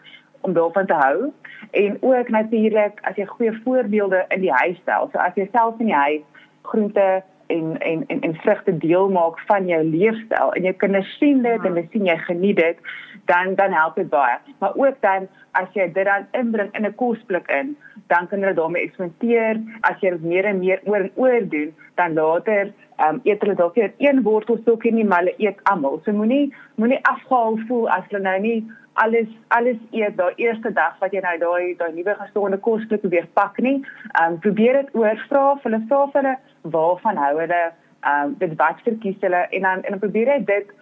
om 0.46 0.54
daarvan 0.56 0.86
te 0.86 0.98
hou 0.98 1.32
en 1.70 1.96
ook 2.00 2.28
natuurlik 2.28 3.00
as 3.02 3.16
jy 3.16 3.26
goeie 3.26 3.52
voorbeelde 3.64 4.24
in 4.28 4.40
die 4.40 4.52
huis 4.52 4.78
stel. 4.82 5.10
So 5.12 5.18
as 5.22 5.34
jy 5.38 5.48
self 5.52 5.80
in 5.80 5.90
die 5.92 6.00
huis 6.00 6.24
groente 6.66 7.22
en 7.46 7.78
en 7.78 8.04
en 8.06 8.20
en 8.20 8.34
vrugte 8.34 8.76
deel 8.78 9.08
maak 9.08 9.40
van 9.46 9.66
jou 9.66 9.82
leefstyl. 9.84 10.52
En 10.52 10.62
jou 10.62 10.74
kinders 10.74 11.16
sien 11.18 11.42
dit 11.42 11.64
en 11.64 11.72
hulle 11.72 11.86
sien 11.92 12.06
jy 12.06 12.16
geniet 12.28 12.56
dit 12.56 12.78
dan 13.26 13.54
dan 13.54 13.72
help 13.72 13.94
dit 13.94 14.08
baie. 14.08 14.38
Maar 14.58 14.74
ook 14.74 15.00
dan 15.00 15.28
as 15.50 15.68
jy 15.72 15.92
dit 15.92 16.04
dan 16.04 16.26
inbring 16.32 16.72
in 16.72 16.86
'n 16.86 16.94
kosblik 16.94 17.50
in 17.50 17.76
dan 18.06 18.28
kan 18.28 18.40
hulle 18.40 18.54
daarmee 18.54 18.82
eksperimenteer. 18.82 19.60
As 19.80 20.00
jy 20.00 20.10
dit 20.10 20.22
meer 20.22 20.44
en 20.44 20.58
meer 20.58 20.80
oor 20.84 21.00
en 21.00 21.12
oor 21.14 21.48
doen 21.48 21.74
dan 21.94 22.12
later 22.12 22.72
um, 23.00 23.20
eet 23.24 23.40
hulle 23.40 23.54
dalk 23.54 23.76
net 23.76 23.94
een 23.98 24.22
wortelstokkie 24.22 24.92
nie 24.92 25.04
maar 25.04 25.18
hulle 25.18 25.34
eet 25.38 25.60
almal. 25.62 26.00
So 26.04 26.12
moenie 26.12 26.54
moenie 26.74 27.02
afgehaal 27.02 27.58
voel 27.68 27.88
as 27.88 28.04
hulle 28.08 28.22
nou 28.22 28.40
nie 28.40 28.58
alles 29.02 29.30
alles 29.56 29.80
eet 29.90 30.16
daai 30.16 30.34
eerste 30.40 30.72
dag 30.72 30.98
wat 31.00 31.14
jy 31.14 31.22
nou 31.24 31.36
daai 31.38 31.74
daai 31.80 31.92
nuwe 31.96 32.14
gesonde 32.20 32.58
kosblik 32.68 33.04
weer 33.14 33.26
pak 33.38 33.58
nie. 33.58 33.78
Ehm 34.12 34.36
um, 34.36 34.38
probeer 34.44 34.80
dit 34.82 34.94
oorvra, 35.00 35.46
hulle 35.64 35.82
vra 35.88 36.04
vir 36.12 36.22
hulle 36.22 36.36
waarvan 36.76 37.24
hou 37.24 37.34
hulle 37.40 37.62
ehm 37.64 38.22
um, 38.24 38.36
dit 38.42 38.54
wat 38.60 38.84
verkies 38.84 39.18
hulle 39.20 39.42
en 39.58 39.68
dan 39.68 39.82
en 39.82 39.96
dan 39.96 40.04
probeer 40.04 40.32
jy 40.34 40.38
dit 40.52 40.72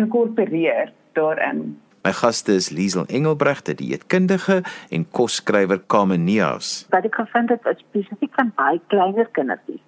inkorporeer 0.00 0.92
daarin. 1.18 1.64
My 2.04 2.12
gaste 2.12 2.52
is 2.52 2.68
Liesel 2.68 3.06
Engelbregte, 3.08 3.72
die 3.74 3.86
dieetkundige 3.88 4.58
en 4.92 5.06
kosskrywer 5.10 5.78
Kamenias. 5.88 6.72
Wat 6.92 7.06
ek 7.08 7.14
gevind 7.16 7.54
het 7.54 7.64
is 7.70 7.80
spesifiek 7.86 8.34
van 8.36 8.50
baie 8.58 8.80
kleiner 8.92 9.30
kindertjies 9.32 9.80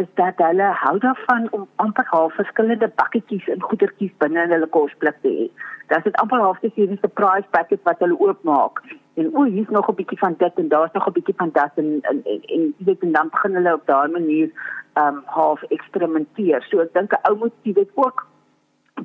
is 0.00 0.06
dat 0.14 0.34
hulle 0.36 0.68
hou 0.84 0.98
daarvan 0.98 1.48
om 1.50 1.68
amper 1.76 2.06
half 2.08 2.34
verskillende 2.34 2.88
bakketjies 2.96 3.48
en 3.48 3.62
goedertjies 3.62 4.12
binne 4.24 4.42
in 4.42 4.54
hulle 4.54 4.68
kosblik 4.76 5.18
te 5.20 5.28
hê. 5.28 5.46
Dit 5.92 6.06
is 6.06 6.18
amper 6.22 6.40
half 6.40 6.60
dis 6.64 6.74
hierdie 6.74 6.98
surprise 7.00 7.48
packet 7.50 7.80
wat 7.88 8.00
hulle 8.04 8.18
oopmaak. 8.18 8.80
En 9.20 9.28
o, 9.36 9.44
hier's 9.44 9.68
nog 9.68 9.90
'n 9.90 9.94
bietjie 10.00 10.18
van 10.18 10.34
dit 10.38 10.58
en 10.64 10.68
daar's 10.68 10.92
nog 10.92 11.06
'n 11.08 11.12
bietjie 11.12 11.36
van 11.36 11.50
dat 11.52 11.72
en 11.74 11.98
en 12.10 12.20
en, 12.24 12.40
en 12.56 12.74
jy 12.76 12.84
weet 12.84 13.12
dan 13.12 13.28
begin 13.28 13.54
hulle 13.54 13.74
op 13.74 13.86
daai 13.86 14.08
manier 14.08 14.50
ehm 14.92 15.06
um, 15.06 15.22
half 15.26 15.62
eksperimenteer. 15.62 16.62
So 16.62 16.80
ek 16.80 16.92
dink 16.92 17.12
'n 17.12 17.28
ou 17.28 17.36
moet 17.36 17.52
jy 17.62 17.72
weet 17.72 17.90
ook 17.94 18.26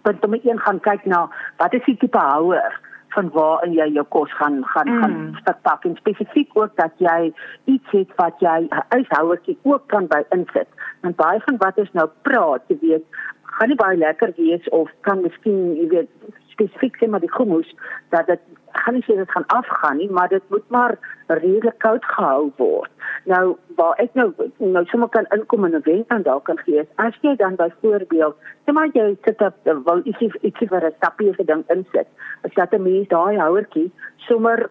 punt 0.01 0.25
om 0.25 0.33
een 0.33 0.59
gaan 0.59 0.79
kyk 0.79 1.05
na 1.05 1.29
wat 1.57 1.73
is 1.73 1.85
die 1.85 1.97
tipe 1.97 2.17
houer 2.17 2.79
van 3.15 3.29
waar 3.33 3.63
in 3.65 3.73
jy 3.73 3.87
jou 3.93 4.05
kos 4.15 4.33
gaan 4.39 4.59
gaan 4.65 4.89
mm. 4.89 5.01
gaan 5.01 5.39
verpak 5.43 5.85
en 5.85 5.95
spesifiek 5.95 6.49
ook 6.53 6.75
dat 6.75 6.91
jy 6.97 7.33
iets 7.65 7.91
het 7.91 8.11
wat 8.15 8.39
jy 8.39 8.67
'n 8.67 8.83
uithouertjie 8.89 9.57
ook 9.61 9.87
kan 9.87 10.07
by 10.07 10.21
insit. 10.29 10.67
Want 11.01 11.15
baie 11.15 11.39
van 11.45 11.57
wat 11.57 11.77
ons 11.77 11.91
nou 11.91 12.09
praat, 12.21 12.61
jy 12.67 12.77
weet, 12.81 13.05
gaan 13.41 13.67
nie 13.67 13.79
baie 13.79 13.97
lekker 13.97 14.33
wees 14.35 14.69
of 14.69 14.91
kan 15.01 15.21
miskien 15.21 15.75
jy 15.75 15.87
weet 15.87 16.09
spesifiek 16.51 16.97
sê 16.97 17.07
maar 17.07 17.23
die 17.23 17.35
hummus 17.37 17.69
dat 18.09 18.27
dit 18.27 18.39
gaan 18.71 18.93
nie 18.93 19.03
sê 19.07 19.15
dit 19.17 19.31
gaan 19.31 19.47
afgaan 19.47 19.97
nie, 19.97 20.09
maar 20.11 20.29
dit 20.29 20.43
moet 20.49 20.69
maar 20.69 20.97
redelik 21.27 21.77
koud 21.77 22.05
gehou 22.05 22.51
word. 22.57 22.91
Nou 23.27 23.57
waar 23.75 23.97
ek 23.99 24.13
nou 24.15 24.29
nou 24.57 24.83
sommer 24.87 25.09
kan 25.11 25.25
inkom 25.35 25.65
en 25.65 25.75
'n 25.75 25.81
wenk 25.83 26.11
aan 26.11 26.21
dalk 26.23 26.43
kan 26.43 26.57
gee. 26.57 26.87
As 26.95 27.15
jy 27.21 27.35
dan 27.35 27.55
byvoorbeeld, 27.55 28.35
sê 28.65 28.73
maar 28.73 28.87
jy 28.93 29.17
sit 29.23 29.41
op 29.41 29.53
wil 29.63 30.01
ietsie 30.03 30.31
ietsie 30.41 30.67
vir 30.67 30.85
'n 30.85 30.93
stapie 30.95 31.33
se 31.35 31.43
ding 31.43 31.63
insit. 31.67 32.07
As 32.43 32.53
dat 32.53 32.73
'n 32.73 32.81
mens 32.81 33.07
daai 33.07 33.37
houertjie 33.37 33.91
sommer 34.15 34.69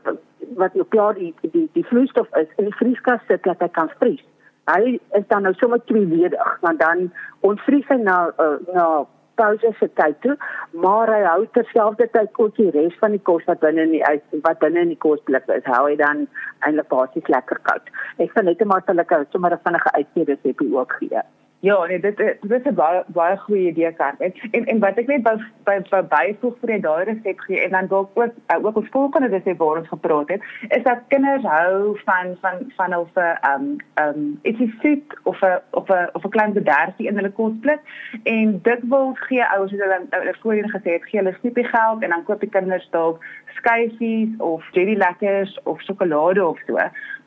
wat 0.57 0.75
nou 0.75 0.87
klaar 0.89 1.15
die 1.15 1.35
die 1.41 1.69
die 1.73 1.87
vloeistof 1.87 2.37
is 2.37 2.49
in 2.57 2.65
die 2.65 2.75
vrieskas 2.75 3.21
sit 3.29 3.43
dat 3.43 3.61
hy 3.61 3.69
kan 3.69 3.91
vries. 3.99 4.25
Hy 4.65 4.99
is 5.13 5.27
dan 5.29 5.43
nou 5.43 5.55
sommer 5.55 5.85
tweeledig, 5.85 6.59
want 6.61 6.81
dan 6.81 7.13
ontvries 7.41 7.87
hy 7.89 7.97
na 7.97 8.33
uh, 8.41 8.57
na 8.75 9.05
pouse 9.41 9.73
se 9.79 9.89
tyd 10.01 10.19
toe, 10.25 10.37
maar 10.85 11.13
hy 11.13 11.23
hou 11.29 11.47
terselfdertyd 11.59 12.43
ook 12.43 12.57
die 12.57 12.71
res 12.75 12.99
van 13.01 13.17
die 13.17 13.23
kos 13.31 13.45
wat 13.51 13.63
binne 13.65 13.87
in 13.87 13.95
die 13.97 14.05
uit 14.05 14.23
wat 14.49 14.61
binne 14.65 14.85
in 14.87 14.95
die 14.95 15.03
kosblik 15.07 15.49
is, 15.57 15.65
hou 15.65 15.85
hy 15.89 15.97
dan 16.01 16.27
eintlik 16.67 16.89
basies 16.93 17.33
lekker 17.37 17.61
koud. 17.71 17.91
Ek 18.19 18.33
vind 18.37 18.51
net 18.51 18.87
dat 18.87 19.05
ek 19.05 19.33
sommer 19.33 19.53
'n 19.53 19.65
vinnige 19.65 19.93
uitgee 19.93 20.31
resepie 20.33 20.75
ook 20.77 20.93
gee. 21.01 21.23
Ja, 21.67 21.87
nee, 21.87 22.01
dit 22.01 22.17
dit 22.17 22.37
is 22.51 22.63
'n 22.65 22.75
baie 22.75 23.05
baie 23.07 23.37
goeie 23.37 23.69
idee 23.69 23.93
kan. 23.93 24.15
En 24.19 24.33
en 24.67 24.79
wat 24.79 24.99
ek 24.99 25.07
net 25.07 25.23
by 25.23 25.35
by, 25.65 25.77
by 25.91 26.03
byvoeg 26.03 26.59
vir 26.61 26.71
die 26.73 26.81
daai 26.81 27.05
resep 27.05 27.41
gee 27.47 27.61
en 27.65 27.71
dan 27.71 27.87
dalk 27.87 28.11
ook 28.15 28.35
uh, 28.55 28.65
ook 28.65 28.77
ons 28.77 28.89
volgende 28.91 29.29
resep 29.29 29.59
waar 29.59 29.79
ons 29.81 29.89
gepraat 29.89 30.29
het, 30.29 30.43
is 30.69 30.83
dat 30.83 31.01
kinders 31.09 31.43
hou 31.43 31.99
van 32.05 32.37
van 32.41 32.57
van 32.77 32.95
of 32.97 33.11
'n 33.15 33.35
um 33.53 33.65
um 34.05 34.39
ietsie 34.43 34.75
soet 34.83 35.19
of 35.23 35.43
'n 35.43 35.59
of 35.71 35.89
'n 35.89 36.09
of 36.13 36.25
'n 36.25 36.35
klein 36.37 36.53
bederfie 36.53 37.07
in 37.07 37.17
hulle 37.17 37.33
kosblik 37.33 37.81
en 38.23 38.61
dit 38.63 38.81
wil 38.89 39.15
gee 39.15 39.45
ouers 39.45 39.71
het 39.71 39.81
hulle 39.81 40.01
hulle 40.11 40.35
voorheen 40.41 40.71
gesê 40.71 40.91
het 40.93 41.09
gee 41.09 41.21
hulle 41.21 41.37
snoepie 41.41 41.65
geld 41.65 42.03
en 42.03 42.11
dan 42.11 42.25
koop 42.25 42.41
die 42.41 42.55
kinders 42.59 42.89
dalk 42.91 43.25
skyfies 43.59 44.29
of 44.39 44.63
jelly 44.73 44.97
lekkers 44.97 45.59
of 45.63 45.81
sjokolade 45.81 46.47
of 46.47 46.59
so. 46.67 46.79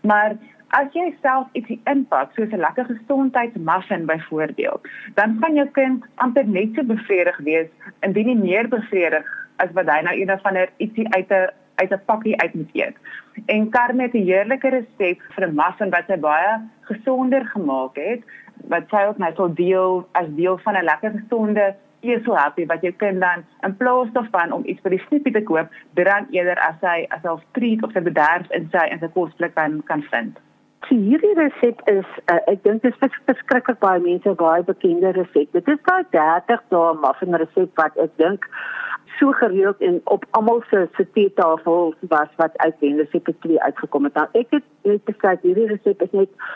Maar 0.01 0.35
As 0.69 0.91
jy 0.93 1.07
self 1.25 1.47
ietsie 1.57 1.79
inpak, 1.89 2.35
soos 2.35 2.51
'n 2.53 2.61
lekker 2.61 2.85
gesondheidsmuffin 2.85 4.05
byvoorbeeld, 4.05 4.81
dan 5.15 5.37
gaan 5.41 5.55
jou 5.55 5.67
kind 5.73 6.03
amper 6.15 6.45
net 6.45 6.75
so 6.75 6.83
bevredig 6.83 7.37
wees 7.37 7.69
indien 8.05 8.25
nie 8.25 8.35
meer 8.37 8.67
bevredig 8.69 9.25
as 9.57 9.71
wat 9.73 9.89
hy 9.89 10.01
nou 10.01 10.13
een 10.13 10.31
of 10.31 10.45
ander 10.45 10.69
ietsie 10.77 11.07
uit 11.15 11.31
'n 11.31 11.49
uit 11.81 11.91
'n 11.91 12.05
pakkie 12.05 12.41
uit 12.41 12.53
moet 12.53 12.69
eet. 12.73 12.95
En 13.45 13.69
Carmen 13.69 14.05
het 14.05 14.13
'n 14.13 14.29
heerlike 14.29 14.69
resep 14.69 15.19
vir 15.35 15.47
'n 15.47 15.55
muffin 15.55 15.89
wat 15.89 16.05
sy 16.07 16.17
baie 16.17 16.61
gesonder 16.81 17.45
gemaak 17.45 17.95
het, 17.95 18.21
wat 18.67 18.83
sy 18.89 19.01
ook 19.07 19.17
net 19.17 19.35
sou 19.35 19.53
deel 19.53 20.07
as 20.11 20.27
deel 20.35 20.57
van 20.57 20.75
'n 20.75 20.83
lekker 20.83 21.11
gesonde 21.11 21.75
sou 22.01 22.35
happy 22.35 22.65
wat 22.65 22.81
jy 22.81 22.91
kan 22.91 23.19
dan 23.19 23.43
in 23.63 23.77
plaas 23.77 24.11
daarvan 24.11 24.51
om 24.51 24.65
iets 24.65 24.81
vir 24.81 24.91
die 24.91 25.03
snippie 25.07 25.33
te 25.33 25.43
koop, 25.43 25.67
dan 25.93 26.27
eerder 26.31 26.59
as 26.59 26.75
hy 26.81 27.05
as 27.09 27.23
'n 27.23 27.41
treat 27.51 27.83
of 27.83 27.95
'n 27.95 28.03
bederf 28.03 28.51
in 28.51 28.69
sy 28.71 28.85
in 28.91 28.99
sy 28.99 29.07
kosblik 29.07 29.55
kan 29.55 29.83
kan 29.83 30.01
vind. 30.01 30.39
So 30.87 30.95
hierdie 30.95 31.35
resep 31.35 31.81
is 31.91 32.07
uh, 32.31 32.39
ek 32.47 32.63
dink 32.63 32.83
dit 32.85 32.95
is 33.05 33.17
verskriklik 33.27 33.81
baie 33.83 33.99
mense 34.03 34.33
baie 34.39 34.63
bekende 34.63 35.11
resep. 35.17 35.51
Dit 35.57 35.67
is 35.67 35.81
daai 35.89 36.05
30 36.15 36.63
dae 36.73 36.93
muffin 37.03 37.35
resep 37.41 37.81
wat 37.81 37.97
ek 38.05 38.13
dink 38.21 38.47
so 39.19 39.33
gereeld 39.41 39.81
en 39.83 39.99
op 40.15 40.23
almal 40.39 40.63
se 40.69 40.85
se 40.95 41.05
teetafel 41.17 41.93
was 42.13 42.31
wat 42.41 42.57
uit 42.65 42.79
die 42.79 42.93
resep 43.01 43.27
2 43.47 43.59
uitgekom 43.67 44.07
het. 44.07 44.15
Nou 44.15 44.27
ek 44.41 44.55
het 44.55 44.65
net 44.87 45.03
besluit 45.11 45.43
hierdie 45.43 45.67
resep 45.73 46.07
is 46.07 46.15
net 46.21 46.49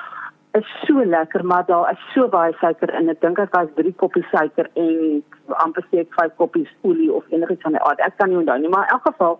is 0.57 0.65
so 0.85 1.05
lekker, 1.05 1.45
maar 1.45 1.65
daar 1.65 1.91
is 1.91 2.13
so 2.13 2.27
baie 2.29 2.53
suiker 2.61 2.93
in. 2.99 3.09
Ek 3.09 3.21
dink 3.21 3.39
ek 3.41 3.55
was 3.57 3.71
3 3.77 3.93
koppies 3.97 4.27
suiker 4.29 4.67
en 4.77 5.23
amper 5.63 5.85
sê 5.89 6.03
ek 6.03 6.13
5 6.17 6.35
koppies 6.37 6.69
olie 6.87 7.09
of 7.11 7.25
enigiets 7.33 7.65
van 7.65 7.73
die 7.73 7.81
aard. 7.81 8.03
Ek 8.05 8.17
kan 8.19 8.29
nie 8.29 8.37
onthou 8.37 8.59
nie, 8.61 8.69
maar 8.69 8.85
in 8.85 8.93
elk 8.93 9.07
geval, 9.07 9.39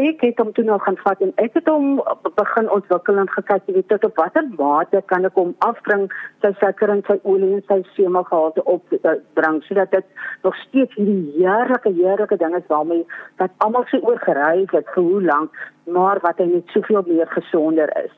ek 0.00 0.24
het 0.24 0.40
hom 0.40 0.54
toe 0.56 0.64
nou 0.64 0.78
gaan 0.86 0.96
vat 1.02 1.20
en 1.26 1.34
ek 1.42 1.58
het 1.58 1.68
hom 1.68 2.00
begin 2.40 2.70
ontwikkel 2.78 3.20
en 3.20 3.30
gekyk 3.34 3.68
weet 3.76 3.88
tot 3.92 4.08
op 4.08 4.22
watter 4.22 4.48
mate 4.56 5.02
kan 5.12 5.28
ek 5.28 5.36
hom 5.38 5.52
afbring 5.68 6.08
sy 6.42 6.54
suiker 6.62 6.94
en 6.96 7.04
sy 7.10 7.18
olie 7.22 7.52
en 7.58 7.62
sy 7.68 7.78
semelgehalte 7.92 8.64
op 8.64 8.96
uh, 8.96 9.14
bring 9.38 9.60
sodat 9.68 9.92
dit 9.92 10.26
nog 10.48 10.56
steeds 10.64 10.96
hierdie 10.96 11.36
heerlike 11.36 11.92
heerlike 12.00 12.40
ding 12.40 12.56
is 12.58 12.66
waarmee 12.72 13.04
wat 13.42 13.54
almal 13.66 13.86
so 13.92 14.00
oorgery 14.02 14.64
het 14.72 14.90
vir 14.96 15.02
hoe 15.04 15.22
lank, 15.28 15.62
maar 15.84 16.18
wat 16.20 16.38
hy 16.38 16.48
net 16.50 16.68
soveel 16.72 17.04
meer 17.06 17.28
gesonder 17.36 17.90
is. 18.04 18.12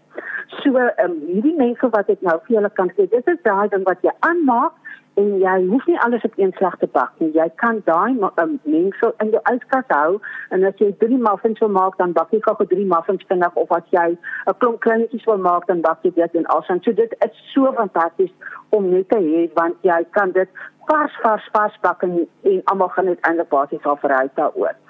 So 0.62 0.76
ehm 0.76 1.10
um, 1.10 1.20
hierdie 1.26 1.56
mense 1.58 1.88
wat 1.90 2.10
ek 2.12 2.22
nou 2.26 2.38
vir 2.46 2.56
julle 2.56 2.70
kan 2.78 2.90
sê, 2.94 3.08
dis 3.10 3.32
is 3.32 3.40
daai 3.42 3.68
ding 3.72 3.86
wat 3.88 4.04
jy 4.06 4.12
aanmaak 4.28 4.74
en 5.16 5.30
jy 5.40 5.54
hoef 5.70 5.86
nie 5.88 5.98
alles 6.04 6.24
op 6.28 6.36
een 6.36 6.52
slag 6.58 6.76
te 6.78 6.86
bak 6.92 7.12
nie. 7.18 7.30
Jy 7.34 7.46
kan 7.62 7.80
daai 7.88 8.14
um, 8.42 8.58
mengsel 8.64 9.14
in 9.24 9.32
jou 9.34 9.42
yskas 9.52 9.90
hou 9.90 10.20
en 10.54 10.66
as 10.70 10.78
jy 10.82 10.92
drie 11.02 11.18
muffins 11.18 11.60
wil 11.64 11.72
maak, 11.78 11.98
dan 11.98 12.12
bak 12.12 12.30
jy 12.30 12.40
gou 12.44 12.68
drie 12.70 12.86
muffins 12.86 13.26
vinnig 13.30 13.60
of 13.64 13.72
as 13.78 13.90
jy 13.96 14.06
'n 14.12 14.56
klomp 14.60 14.80
kleintjies 14.86 15.26
wil 15.26 15.42
maak, 15.48 15.66
dan 15.66 15.80
bak 15.80 16.04
jy 16.04 16.14
dit 16.20 16.40
en 16.42 16.46
alsin. 16.56 16.82
So 16.84 16.92
dit 16.92 17.16
is 17.26 17.44
so 17.54 17.72
fantasties 17.72 18.32
om 18.70 18.90
net 18.90 19.08
te 19.08 19.18
hê 19.18 19.50
want 19.54 19.76
jy 19.82 20.00
kan 20.10 20.32
dit 20.32 20.48
vars 20.88 21.14
vars 21.22 21.48
vars 21.52 21.78
bak 21.82 22.02
en, 22.02 22.28
en 22.42 22.60
almal 22.64 22.88
gaan 22.88 23.06
dit 23.06 23.20
eintlik 23.20 23.48
basies 23.48 23.84
al 23.84 23.96
verhou 23.96 24.28
daaroor 24.34 24.85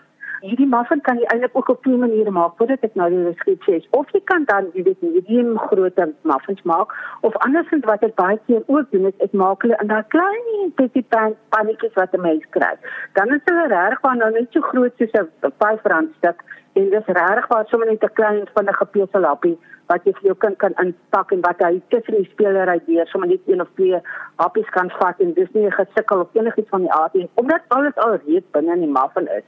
hierdie 0.49 0.69
muffin 0.71 1.01
kan 1.07 1.19
jy 1.21 1.27
eintlik 1.33 1.57
ook 1.59 1.69
op 1.73 1.83
twee 1.83 1.99
maniere 2.01 2.33
maak 2.35 2.57
voordat 2.59 2.85
ek 2.87 2.95
nou 2.99 3.09
die 3.13 3.23
resep 3.27 3.67
sê. 3.67 3.79
Of 3.99 4.11
jy 4.15 4.21
kan 4.31 4.45
dan 4.51 4.71
jy 4.75 4.85
weet 4.89 5.05
medium 5.05 5.55
groot 5.69 6.01
muffins 6.31 6.63
maak 6.71 6.95
of 7.29 7.39
andersins 7.47 7.87
wat 7.91 8.05
ek 8.07 8.15
baie 8.21 8.39
keer 8.47 8.63
ook 8.67 8.91
doen 8.93 9.09
is 9.11 9.25
ek 9.27 9.35
maak 9.43 9.67
hulle 9.67 9.79
in 9.83 9.93
daai 9.93 10.05
klein 10.15 10.73
petit 10.81 11.09
pan 11.15 11.35
pannetjies 11.55 11.97
wat 12.01 12.15
'n 12.15 12.27
mens 12.27 12.45
kry. 12.57 12.75
Dan 13.19 13.35
is 13.37 13.49
hulle 13.51 13.67
regtig 13.75 14.03
maar 14.03 14.17
nou 14.17 14.31
net 14.39 14.53
so 14.53 14.61
groot 14.61 14.93
soos 14.99 15.17
'n 15.21 15.29
R5 15.73 16.13
stuk 16.19 16.45
en 16.79 16.91
dis 16.91 17.07
regtig 17.19 17.49
maar 17.49 17.67
sommer 17.67 17.91
net 17.91 18.05
'n 18.05 18.15
klein 18.21 18.47
van 18.55 18.69
'n 18.69 18.81
gepesel 18.83 19.25
happie 19.31 19.59
wat 19.91 20.05
jy 20.05 20.13
vir 20.13 20.27
jou 20.31 20.37
kind 20.45 20.59
kan 20.59 20.75
inpak 20.83 21.33
en 21.33 21.41
wat 21.41 21.61
hy 21.65 21.81
tussen 21.89 22.17
die 22.19 22.31
spelery 22.31 22.81
deur 22.87 23.07
sommer 23.07 23.29
net 23.29 23.41
een 23.47 23.61
of 23.61 23.69
twee 23.75 24.01
happies 24.37 24.71
kan 24.77 24.91
vat 24.99 25.21
en 25.21 25.35
dis 25.35 25.53
nie 25.55 25.67
'n 25.67 25.79
gesukkel 25.81 26.21
of 26.21 26.35
enigiets 26.35 26.69
van 26.69 26.81
die 26.81 26.93
aard 26.93 27.15
nie 27.15 27.29
omdat 27.35 27.63
alles 27.69 27.97
al 27.97 28.19
reeds 28.27 28.51
binne 28.51 28.73
in 28.73 28.81
die 28.81 28.97
muffin 28.99 29.29
is 29.39 29.47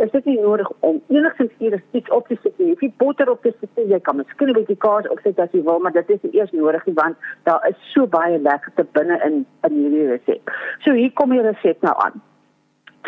is 0.00 0.10
dit 0.10 0.24
nie 0.24 0.40
nodig 0.40 0.70
om 0.86 1.02
enigstens 1.08 1.52
hier 1.58 1.82
iets 1.90 2.10
op 2.10 2.28
te 2.28 2.36
sit 2.42 2.58
nie. 2.58 2.72
Jy 2.80 2.92
botter 2.96 3.30
op 3.30 3.42
te 3.42 3.52
sit, 3.60 3.70
jy 3.88 4.00
kan 4.00 4.16
miskien 4.16 4.48
'n 4.48 4.56
bietjie 4.58 4.76
kaas 4.76 5.08
opsit 5.08 5.38
as 5.38 5.52
jy 5.52 5.62
wil, 5.62 5.78
maar 5.78 5.92
dit 5.92 6.10
is 6.10 6.32
eers 6.32 6.52
nodig 6.52 6.86
nie 6.86 6.94
want 6.94 7.16
daar 7.44 7.68
is 7.68 7.92
so 7.92 8.06
baie 8.06 8.38
lekker 8.38 8.72
te 8.74 8.86
binne 8.92 9.20
in 9.26 9.46
in 9.68 9.74
hierdie 9.82 10.08
resep. 10.08 10.50
So 10.78 10.92
hier 10.92 11.12
kom 11.12 11.30
die 11.30 11.42
resep 11.42 11.82
nou 11.82 11.94
aan. 12.04 12.22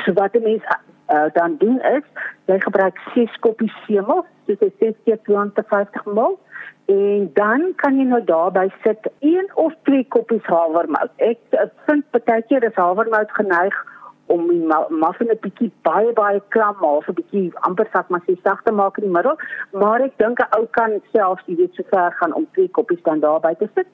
So 0.05 0.13
wat 0.13 0.35
'n 0.35 0.43
mens 0.43 0.63
uh, 1.09 1.29
dan 1.33 1.57
doen 1.59 1.81
is, 1.81 2.05
jy 2.45 2.61
gebruik 2.61 2.99
6 3.15 3.39
koppies 3.39 3.75
semel, 3.87 4.27
dis 4.45 4.59
6 4.79 4.95
keer 5.05 5.19
250 5.23 6.05
ml 6.05 6.39
en 6.85 7.31
dan 7.35 7.73
kan 7.77 7.99
jy 7.99 8.05
nou 8.05 8.25
daarby 8.25 8.69
sit 8.83 9.11
1 9.19 9.51
of 9.55 9.73
2 9.83 10.05
koppies 10.09 10.45
havermout. 10.45 11.11
Ek 11.17 11.39
vind 11.87 12.05
baie 12.11 12.43
keer 12.43 12.65
is 12.65 12.75
havermout 12.75 13.31
geneig 13.31 13.77
om 14.35 14.49
die 14.49 14.65
muffin 15.03 15.31
'n 15.31 15.39
bietjie 15.45 15.71
baie 15.89 16.12
baie 16.19 16.41
klam 16.55 16.83
of 16.89 17.09
'n 17.09 17.15
bietjie 17.21 17.53
amper 17.69 17.89
sak 17.93 18.09
maar 18.09 18.23
sy 18.27 18.37
sag 18.43 18.62
te 18.62 18.73
maak 18.73 18.99
in 18.99 19.05
die 19.05 19.17
middel, 19.17 19.37
maar 19.73 20.01
ek 20.01 20.19
dink 20.19 20.41
'n 20.41 20.59
ou 20.59 20.67
kan 20.79 21.01
self 21.12 21.41
jy 21.47 21.57
weet 21.57 21.75
so 21.75 21.83
ver 21.91 22.12
gaan 22.21 22.33
om 22.35 22.47
twee 22.53 22.69
koppies 22.69 23.03
dan 23.03 23.21
daarby 23.21 23.55
te 23.55 23.69
sit. 23.75 23.89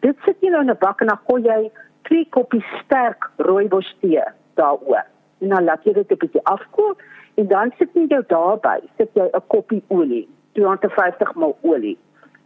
Dit 0.00 0.16
sit 0.24 0.36
jy 0.40 0.50
nou 0.50 0.62
in 0.62 0.70
'n 0.70 0.78
bak 0.78 1.00
en 1.00 1.06
dan 1.06 1.20
gooi 1.28 1.42
jy 1.42 1.70
twee 2.02 2.26
koppies 2.30 2.66
sterk 2.84 3.30
rooibos 3.36 3.96
tee 4.00 4.24
daaroor. 4.54 5.04
En 5.40 5.48
dan 5.48 5.64
laat 5.64 5.84
jy 5.84 5.92
dit 5.92 6.10
'n 6.10 6.22
bietjie 6.24 6.44
afkoel 6.44 6.96
en 7.34 7.46
dan 7.46 7.72
sit 7.78 7.90
jy 7.94 8.06
jou 8.08 8.22
daarby, 8.26 8.80
sit 8.96 9.10
jy 9.14 9.30
'n 9.32 9.46
koppie 9.46 9.82
olie, 9.88 10.28
250 10.52 11.34
ml 11.34 11.56
olie 11.62 11.98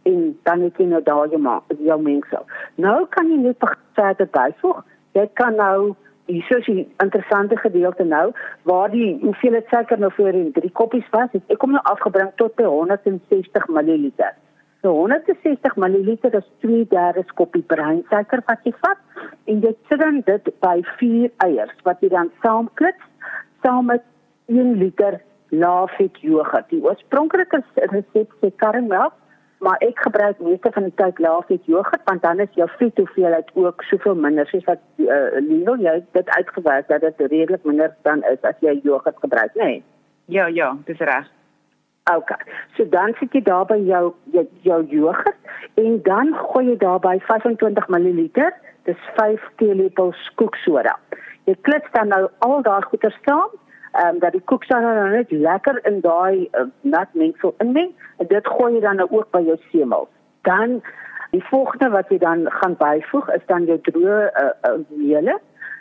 en 0.03 0.39
dan 0.43 0.61
het 0.61 0.77
jy 0.77 0.85
nou 0.85 1.03
daar 1.03 1.27
jou 1.27 1.41
maak, 1.41 1.63
jou 1.79 2.01
mengsel. 2.01 2.45
Nou 2.75 3.05
kan 3.09 3.29
jy 3.29 3.37
net 3.37 3.63
verder 3.93 4.27
byvoeg. 4.31 4.83
Jy 5.11 5.27
kan 5.33 5.55
nou 5.55 5.95
hier 6.31 6.57
is 6.57 6.67
'n 6.67 6.93
interessante 6.97 7.57
gedeelte 7.57 8.03
nou 8.03 8.31
waar 8.63 8.91
die 8.91 9.17
hoeveelheid 9.21 9.67
suiker 9.67 9.99
nou 9.99 10.11
voor 10.13 10.33
in 10.33 10.51
3 10.51 10.71
koppies 10.71 11.09
was. 11.09 11.29
Ek 11.47 11.57
kom 11.57 11.71
nou 11.71 11.83
afgebring 11.83 12.31
tot 12.35 12.55
by 12.55 12.63
160 12.63 13.67
ml. 13.67 14.11
So 14.81 14.89
160 14.93 15.75
ml 15.75 16.17
is 16.21 16.47
2/3 16.59 17.33
koppie 17.33 17.61
bruin 17.61 18.05
suiker 18.09 18.41
wat 18.45 18.59
jy 18.63 18.73
vat 18.81 18.97
en 19.45 19.59
jy 19.59 19.75
sit 19.89 20.25
dit 20.25 20.59
by 20.59 20.81
4 20.97 21.29
eiers 21.37 21.75
wat 21.83 21.97
jy 22.01 22.09
dan 22.09 22.31
saamklits 22.41 23.03
saam 23.63 23.85
met 23.85 24.01
1 24.47 24.73
liter 24.77 25.21
laafet 25.49 26.17
jogurt. 26.21 26.69
Die 26.69 26.81
oorspronklike 26.83 27.63
resep 27.75 28.33
sê 28.41 28.51
karamel 28.55 29.11
maar 29.61 29.77
ek 29.85 29.99
gebruik 30.05 30.39
meeste 30.39 30.69
van 30.73 30.83
die 30.83 30.95
tyd 30.95 31.19
laafet 31.19 31.65
jogurt 31.65 32.01
want 32.09 32.21
dan 32.21 32.39
is 32.39 32.53
jou 32.59 32.67
vet 32.77 32.97
hoeveelheid 32.97 33.51
ook 33.53 33.83
soveel 33.89 34.15
minder 34.15 34.47
soos 34.49 34.65
wat 34.69 34.81
uh, 34.97 35.37
Lino 35.49 35.75
jy 35.77 35.93
dit 36.17 36.29
uitgewerk 36.37 36.87
dat 36.87 37.05
dit 37.05 37.21
redelik 37.33 37.67
minder 37.69 37.93
dan 38.07 38.23
is 38.31 38.41
as 38.49 38.57
jy 38.65 38.79
jogurt 38.83 39.21
gebruik 39.25 39.53
nê 39.61 39.67
nee. 39.69 39.83
ja 40.25 40.47
ja 40.47 40.71
dis 40.89 41.05
reg 41.11 41.29
OK 42.13 42.33
so 42.77 42.87
dan 42.97 43.13
sit 43.19 43.37
jy 43.37 43.43
daar 43.45 43.65
by 43.69 43.77
jou 43.85 44.03
jou, 44.33 44.45
jou 44.65 44.79
jogurt 44.95 45.37
en 45.85 46.01
dan 46.09 46.33
gooi 46.41 46.65
jy 46.71 46.77
daarby 46.85 47.17
25 47.29 47.89
ml 47.93 48.29
dis 48.89 49.09
5 49.19 49.49
teelepels 49.61 50.29
koeksoda 50.41 50.97
jy 51.45 51.57
klits 51.61 51.93
dan 51.97 52.09
nou 52.15 52.23
al 52.47 52.65
daai 52.65 52.81
goeie 52.89 53.13
saam 53.21 53.53
ehm 53.91 54.07
um, 54.07 54.19
dat 54.19 54.31
die 54.31 54.41
koeksand 54.45 54.83
dan 54.83 55.11
net 55.11 55.31
lekker 55.31 55.79
in 55.85 56.01
daai 56.01 56.47
uh, 56.51 56.65
nat 56.81 57.13
mengsel 57.13 57.55
inmeng 57.57 57.91
en 58.17 58.27
dit 58.27 58.47
gooi 58.47 58.73
jy 58.73 58.81
dan 58.81 58.95
nou 58.95 59.07
ook 59.11 59.31
by 59.31 59.41
jou 59.45 59.57
semel. 59.71 60.07
Dan 60.41 60.81
die 61.31 61.43
volgende 61.43 61.89
wat 61.89 62.09
jy 62.09 62.17
dan 62.17 62.45
gaan 62.51 62.75
byvoeg 62.77 63.29
is 63.35 63.45
dan 63.45 63.65
jou 63.65 63.79
droë 63.81 64.21
uh, 64.43 64.49
uh, 64.69 64.79
meele. 64.87 65.39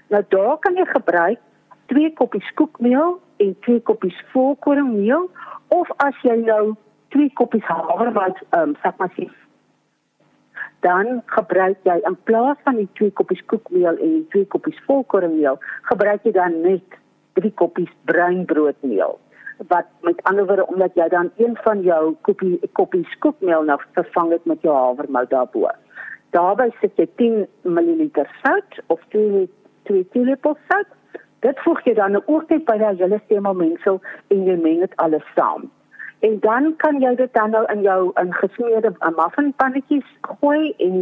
Nou 0.08 0.22
daar 0.28 0.58
kan 0.58 0.74
jy 0.74 0.86
gebruik 0.86 1.38
2 1.86 2.12
koppies 2.12 2.54
koekmeel 2.54 3.20
en 3.36 3.56
2 3.60 3.82
koppies 3.82 4.24
volkorenmeel 4.32 5.30
of 5.68 5.90
as 5.96 6.14
jy 6.22 6.36
nou 6.46 6.74
2 7.08 7.30
koppies 7.34 7.64
havermout 7.64 8.42
ehm 8.50 8.68
um, 8.68 8.76
sak 8.82 8.98
maar 8.98 9.14
sê 9.18 9.30
dan 10.80 11.22
gebruik 11.26 11.78
jy 11.84 11.96
in 12.08 12.16
plaas 12.24 12.56
van 12.64 12.78
die 12.80 12.88
2 13.00 13.12
koppies 13.18 13.42
koekmeel 13.52 13.96
en 13.96 14.14
die 14.16 14.26
2 14.34 14.48
koppies 14.54 14.80
volkorenmeel, 14.86 15.58
gebruik 15.92 16.24
jy 16.24 16.32
dan 16.36 16.60
net 16.64 16.99
3 17.38 17.52
koppies 17.54 17.92
breinbroodmeel 18.04 19.18
wat 19.68 19.86
met 20.00 20.22
ander 20.22 20.46
woorde 20.46 20.66
omdat 20.66 20.94
jy 20.94 21.08
dan 21.08 21.30
een 21.36 21.56
van 21.62 21.82
jou 21.82 22.14
koppie 22.20 22.60
koppies 22.72 23.18
koekmeel 23.18 23.62
nou 23.62 23.78
vervang 23.92 24.30
het 24.32 24.44
met 24.44 24.62
jou 24.62 24.74
havermout 24.76 25.30
daarbo. 25.30 25.68
Daarby 26.30 26.70
sit 26.80 26.96
jy 26.96 27.08
10 27.16 27.46
ml 27.62 28.08
sout 28.42 28.80
of 28.86 29.00
2 29.08 29.48
2 29.82 30.08
teelepels 30.12 30.58
sout. 30.68 30.88
Dit 31.40 31.60
voeg 31.64 31.84
jy 31.84 31.94
dan 31.94 32.22
ook 32.26 32.48
net 32.48 32.64
by 32.64 32.76
daai 32.78 32.96
hele 32.96 33.20
semelmengsel 33.28 34.00
en 34.28 34.44
jy 34.44 34.56
meng 34.56 34.80
dit 34.80 34.96
alles 34.96 35.24
saam. 35.34 35.70
En 36.20 36.40
dan 36.40 36.76
kan 36.76 37.00
jy 37.00 37.14
dit 37.16 37.32
dan 37.32 37.50
nou 37.50 37.64
in 37.72 37.80
jou 37.82 38.10
in 38.20 38.32
gesmeerde 38.34 38.92
muffinpannetjies 39.16 40.08
gooi 40.20 40.74
en 40.76 40.96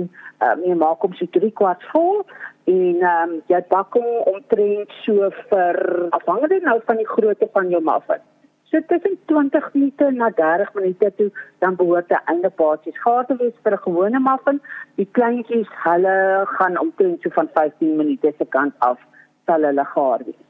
um, 0.46 0.60
jy 0.62 0.76
maak 0.78 1.02
hom 1.02 1.16
so 1.18 1.26
3 1.34 1.50
kwart 1.58 1.82
vol 1.92 2.22
en 2.70 3.02
um, 3.12 3.32
jy 3.50 3.58
bak 3.72 3.98
hom 3.98 4.06
omtrent 4.34 4.94
so 5.02 5.30
vir 5.50 5.78
afhangende 6.20 6.60
nou 6.62 6.76
van 6.86 7.02
die 7.02 7.08
grootte 7.08 7.48
van 7.52 7.72
jou 7.74 7.82
muffin. 7.82 8.22
So 8.70 8.80
tussen 8.86 9.18
20 9.26 9.74
minute 9.74 10.10
na 10.12 10.30
30 10.38 10.74
minute 10.74 11.10
toe 11.16 11.30
dan 11.64 11.76
behoort 11.76 12.08
die 12.12 12.22
einde 12.30 12.50
paadjies 12.62 13.02
gaar 13.02 13.26
te 13.26 13.36
wees 13.42 13.54
vir 13.64 13.72
'n 13.72 13.84
gewone 13.88 14.20
muffin. 14.20 14.60
Die 15.00 15.08
kleintjies, 15.18 15.70
hulle 15.84 16.44
gaan 16.46 16.78
omtrent 16.78 17.22
so 17.22 17.30
van 17.30 17.48
15 17.54 17.96
minute 17.96 18.34
se 18.38 18.44
kant 18.44 18.74
af 18.78 18.98
sal 19.46 19.62
hulle 19.62 19.84
gaar 19.84 20.20
wees. 20.24 20.42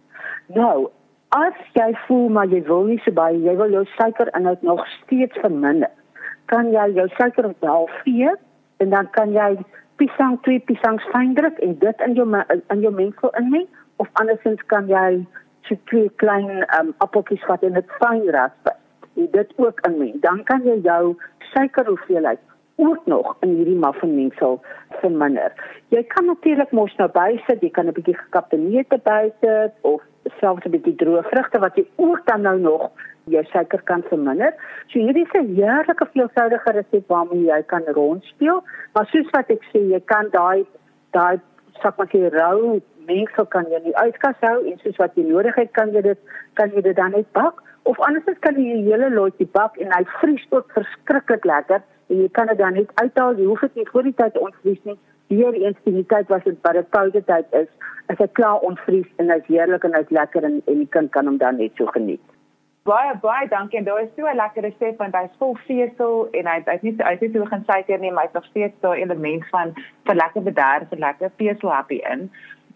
Nou, 0.46 0.90
As 1.36 1.56
jy 1.76 1.90
voel 2.06 2.30
maar 2.32 2.48
jy 2.48 2.62
wil 2.64 2.86
nie 2.88 3.00
so 3.04 3.12
baie, 3.12 3.36
jy 3.44 3.52
wil 3.56 3.72
jou 3.74 3.82
suikerinhoud 3.98 4.62
nog 4.64 4.86
steeds 4.94 5.36
verminder, 5.42 5.90
kan 6.48 6.70
jy 6.72 6.86
jou 6.96 7.04
suiker 7.18 7.50
op 7.50 7.66
halfvee 7.68 8.32
en 8.80 8.94
dan 8.94 9.10
kan 9.12 9.34
jy 9.36 9.50
piesang 10.00 10.38
twee 10.46 10.62
piesangs 10.64 11.04
fyn 11.12 11.34
druk 11.36 11.60
en 11.66 11.74
dit 11.82 12.06
in 12.06 12.16
jou 12.16 12.26
in 12.32 12.80
jou 12.86 12.94
mengsel 12.94 13.34
inmeng 13.42 13.66
of 14.00 14.08
andersins 14.22 14.64
kan 14.72 14.88
jy 14.88 15.20
so 15.68 15.76
twee 15.92 16.08
klein 16.22 16.64
um, 16.78 16.94
appeltjies 17.04 17.44
vat 17.50 17.64
en 17.66 17.76
dit 17.76 17.96
fyn 18.00 18.24
rasp. 18.32 18.72
En 19.18 19.28
dit 19.34 19.52
ook 19.60 19.80
inmeng. 19.84 20.20
Dan 20.24 20.44
kan 20.48 20.64
jy 20.64 20.78
jou 20.86 21.16
suikerhoeveelheid 21.52 22.40
ook 22.78 23.06
nog 23.10 23.34
in 23.44 23.56
hierdie 23.58 23.76
muffinmengsel 23.76 24.60
verminder. 25.02 25.52
Jy 25.92 26.06
kan 26.14 26.30
natuurlik 26.30 26.72
mos 26.72 26.94
nou 26.96 27.10
bysit, 27.12 27.60
jy 27.60 27.70
kan 27.74 27.86
'n 27.90 27.92
bietjie 27.92 28.16
gekapte 28.16 28.56
neute 28.56 28.98
bysit 29.04 29.74
of 29.82 30.00
selfs 30.40 30.66
'n 30.66 30.70
bietjie 30.70 30.96
droë 31.02 31.22
vrugte 31.30 31.58
wat 31.58 31.76
jy 31.76 31.86
ook 31.96 32.26
dan 32.26 32.42
nou 32.42 32.58
nog 32.58 32.90
jou 33.24 33.44
suiker 33.44 33.82
kan 33.82 34.02
verminder. 34.02 34.54
So 34.88 34.98
hierdie 34.98 35.26
is 35.26 35.32
'n 35.40 35.54
heerlike 35.54 36.06
veelvoudige 36.12 36.70
resep 36.72 37.08
waarmee 37.08 37.44
jy 37.44 37.62
kan 37.66 37.82
rondspeel, 37.86 38.62
maar 38.92 39.06
soos 39.06 39.30
wat 39.30 39.50
ek 39.50 39.62
sê, 39.72 39.78
jy 39.78 40.00
kan 40.04 40.28
daai 40.30 40.66
daai 41.10 41.40
sakmakie 41.82 42.28
rou 42.28 42.80
mengsel 43.06 43.46
kan 43.46 43.64
jy 43.70 43.80
nie 43.84 43.96
uitkas 43.96 44.36
hou 44.40 44.66
en 44.66 44.78
soos 44.78 44.96
wat 44.96 45.14
jy 45.14 45.24
nodig 45.28 45.54
het, 45.54 45.70
kan 45.72 45.92
jy 45.92 46.02
dit 46.02 46.18
kan 46.54 46.70
jy 46.70 46.80
dit 46.80 46.96
dan 46.96 47.10
net 47.10 47.32
bak 47.32 47.62
of 47.82 48.00
andersins 48.00 48.38
kan 48.40 48.54
jy 48.54 48.74
'n 48.76 48.84
hele 48.84 49.10
lotjie 49.10 49.48
bak 49.52 49.78
en 49.78 49.92
hy 49.96 50.04
vries 50.20 50.46
ook 50.50 50.72
verskriklik 50.72 51.44
lekker 51.44 51.80
en 52.08 52.16
jy 52.22 52.28
kan 52.28 52.46
dit 52.46 52.58
dan 52.58 52.74
net 52.74 52.90
uithaal. 52.94 53.36
Jy 53.36 53.46
hoef 53.46 53.60
dit 53.60 53.74
nie 53.74 53.88
voor 53.92 54.02
die 54.02 54.14
tyd 54.14 54.32
te 54.32 54.40
ontvries 54.40 54.82
nie. 54.84 54.98
Die 55.28 56.04
tyd 56.08 56.28
was 56.28 56.44
dit 56.44 56.56
dit 56.72 56.88
koue 56.90 57.22
tyd 57.24 57.46
is, 57.50 57.68
is 58.08 58.16
dit 58.16 58.32
klaar 58.32 58.58
ontvries 58.64 59.08
en 59.16 59.30
is 59.30 59.46
heerlik 59.46 59.84
en 59.84 59.94
is 60.00 60.08
lekker 60.08 60.44
en, 60.44 60.62
en 60.64 60.82
die 60.84 60.88
kind 60.96 61.10
kan 61.12 61.26
hom 61.26 61.38
dan 61.38 61.56
net 61.56 61.76
so 61.76 61.86
geniet. 61.86 62.24
Baie 62.88 63.12
baie 63.20 63.48
dankie. 63.48 63.82
Daar 63.84 64.00
is 64.00 64.14
so 64.16 64.26
'n 64.26 64.36
lekker 64.36 64.62
resep 64.62 64.98
want 64.98 65.14
hy's 65.14 65.34
vol 65.38 65.56
vesel 65.66 66.28
en 66.32 66.46
hy 66.46 66.62
hy's 66.66 66.82
nie 66.82 66.94
hy's 66.98 67.20
nie 67.20 67.32
so 67.32 67.44
geen 67.44 67.64
suiker 67.66 67.98
nie, 67.98 68.12
maar 68.12 68.24
hy's 68.24 68.38
nog 68.38 68.44
steeds 68.44 68.80
daai 68.80 69.02
element 69.02 69.44
van 69.50 69.74
vir 70.06 70.14
lekker 70.14 70.42
bederf 70.42 70.92
en 70.92 70.98
lekker 70.98 71.30
vesel 71.36 71.70
happy 71.70 72.00
in. 72.12 72.30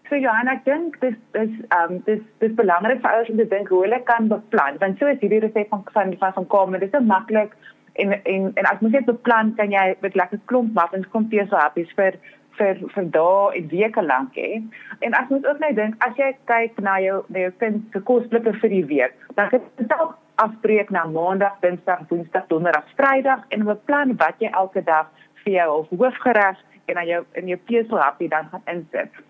So 0.09 0.15
Johan, 0.15 0.47
ek 0.47 0.65
dink 0.65 0.99
dis 1.01 1.15
is 1.31 1.49
ehm 1.69 1.93
um, 1.93 2.03
dis 2.05 2.21
dis 2.39 2.53
belangrik 2.61 3.01
vir 3.01 3.11
ouers 3.11 3.29
om 3.29 3.37
te 3.37 3.47
dink 3.47 3.67
hoe 3.67 3.81
hulle 3.81 4.01
kan 4.03 4.27
beplan 4.27 4.77
want 4.79 4.99
so 4.99 5.07
is 5.07 5.19
hierdie 5.19 5.41
resep 5.47 5.69
van 5.69 5.83
van 5.93 6.15
van, 6.19 6.33
van 6.33 6.47
kom, 6.47 6.71
dit 6.71 6.83
is 6.83 6.91
so 6.91 7.01
maklik 7.01 7.57
en 7.93 8.13
en 8.23 8.51
en 8.53 8.65
as 8.65 8.79
mens 8.79 8.93
dit 8.93 9.05
beplan 9.05 9.55
kan 9.55 9.71
jy 9.71 9.95
met 9.99 10.15
lekker 10.15 10.39
klomp 10.45 10.73
muffins 10.73 11.09
kom 11.09 11.29
teë 11.31 11.47
so 11.49 11.55
happy 11.55 11.87
vir 11.95 12.19
vir 12.57 12.81
vir 12.95 13.05
dae 13.15 13.57
en 13.57 13.69
weke 13.71 14.01
lank 14.01 14.35
hê. 14.35 14.61
En 14.99 15.13
as 15.13 15.29
mens 15.29 15.45
ook 15.45 15.59
net 15.59 15.75
dink 15.75 16.05
as 16.05 16.17
jy 16.17 16.31
kyk 16.51 16.79
na 16.81 16.99
jou 17.03 17.23
na 17.29 17.47
jou 17.47 17.53
kind 17.63 17.81
se 17.93 18.03
kosblikke 18.09 18.53
vir 18.61 18.69
die 18.69 18.85
week, 18.85 19.17
dan 19.35 19.49
kan 19.49 19.65
dit 19.77 19.95
afbreek 20.35 20.89
na 20.89 21.05
maandag, 21.05 21.57
dinsdag, 21.61 22.05
woensdag, 22.09 22.47
donderdag, 22.47 22.85
vrydag 22.97 23.43
en 23.49 23.65
beplan 23.65 24.15
wat 24.17 24.39
jy 24.41 24.49
elke 24.51 24.81
dag 24.83 25.09
vir 25.43 25.53
jou 25.59 25.67
of 25.79 25.91
hoofgereg 25.97 26.57
en 26.85 26.97
dan 26.99 27.07
jou 27.07 27.21
in 27.41 27.51
jou 27.53 27.59
pesel 27.69 28.01
happy 28.01 28.27
dan 28.27 28.49
gaan 28.51 28.65
insit. 28.77 29.21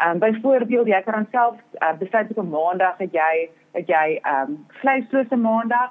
Ehm 0.00 0.10
um, 0.10 0.18
byvoorbeeld 0.18 0.86
jy 0.86 1.02
kan 1.06 1.26
self 1.30 1.56
uh, 1.80 1.92
besluit 1.98 2.30
op 2.30 2.44
'n 2.44 2.50
maandag 2.50 2.96
dat 2.96 3.12
jy 3.12 3.50
dat 3.72 3.88
jy 3.88 4.18
ehm 4.22 4.50
um, 4.50 4.66
vleislose 4.80 5.36
maandag 5.36 5.90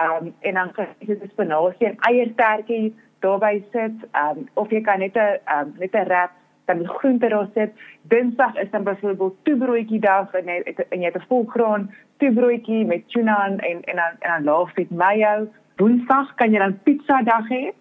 um, 0.00 0.34
en 0.40 0.54
dan 0.54 0.72
kan 0.72 0.86
jy 0.98 1.16
spinasie 1.32 1.86
en 1.86 1.98
eierstertjie 2.08 2.94
daarby 3.20 3.64
sit. 3.72 3.96
Um, 4.12 4.48
of 4.54 4.70
jy 4.70 4.80
kan 4.80 4.98
net 4.98 5.16
'n 5.16 5.38
um, 5.54 5.74
net 5.78 5.94
'n 5.94 6.04
wrap 6.04 6.32
dan 6.66 6.78
die 6.78 6.88
groente 6.88 7.28
daar 7.28 7.48
sit. 7.54 7.72
Dinsdag 8.02 8.56
is 8.56 8.70
dan 8.70 8.82
byvoorbeeld 8.82 9.36
toebroodjie 9.42 10.00
dag 10.00 10.32
en 10.32 10.44
jy 10.44 10.74
en 10.88 11.00
jy 11.00 11.06
het 11.06 11.16
'n 11.16 11.28
volgraan 11.28 11.90
toebroodjie 12.16 12.86
met 12.86 13.08
tuna 13.08 13.44
en 13.46 13.60
en 13.60 13.82
en 13.82 13.96
dan, 13.96 14.12
dan 14.20 14.44
laafet 14.44 14.90
mayo. 14.90 15.48
Woensdag 15.76 16.34
kan 16.34 16.50
jy 16.50 16.58
dan 16.58 16.78
pizza 16.82 17.22
dag 17.22 17.48
hê 17.48 17.72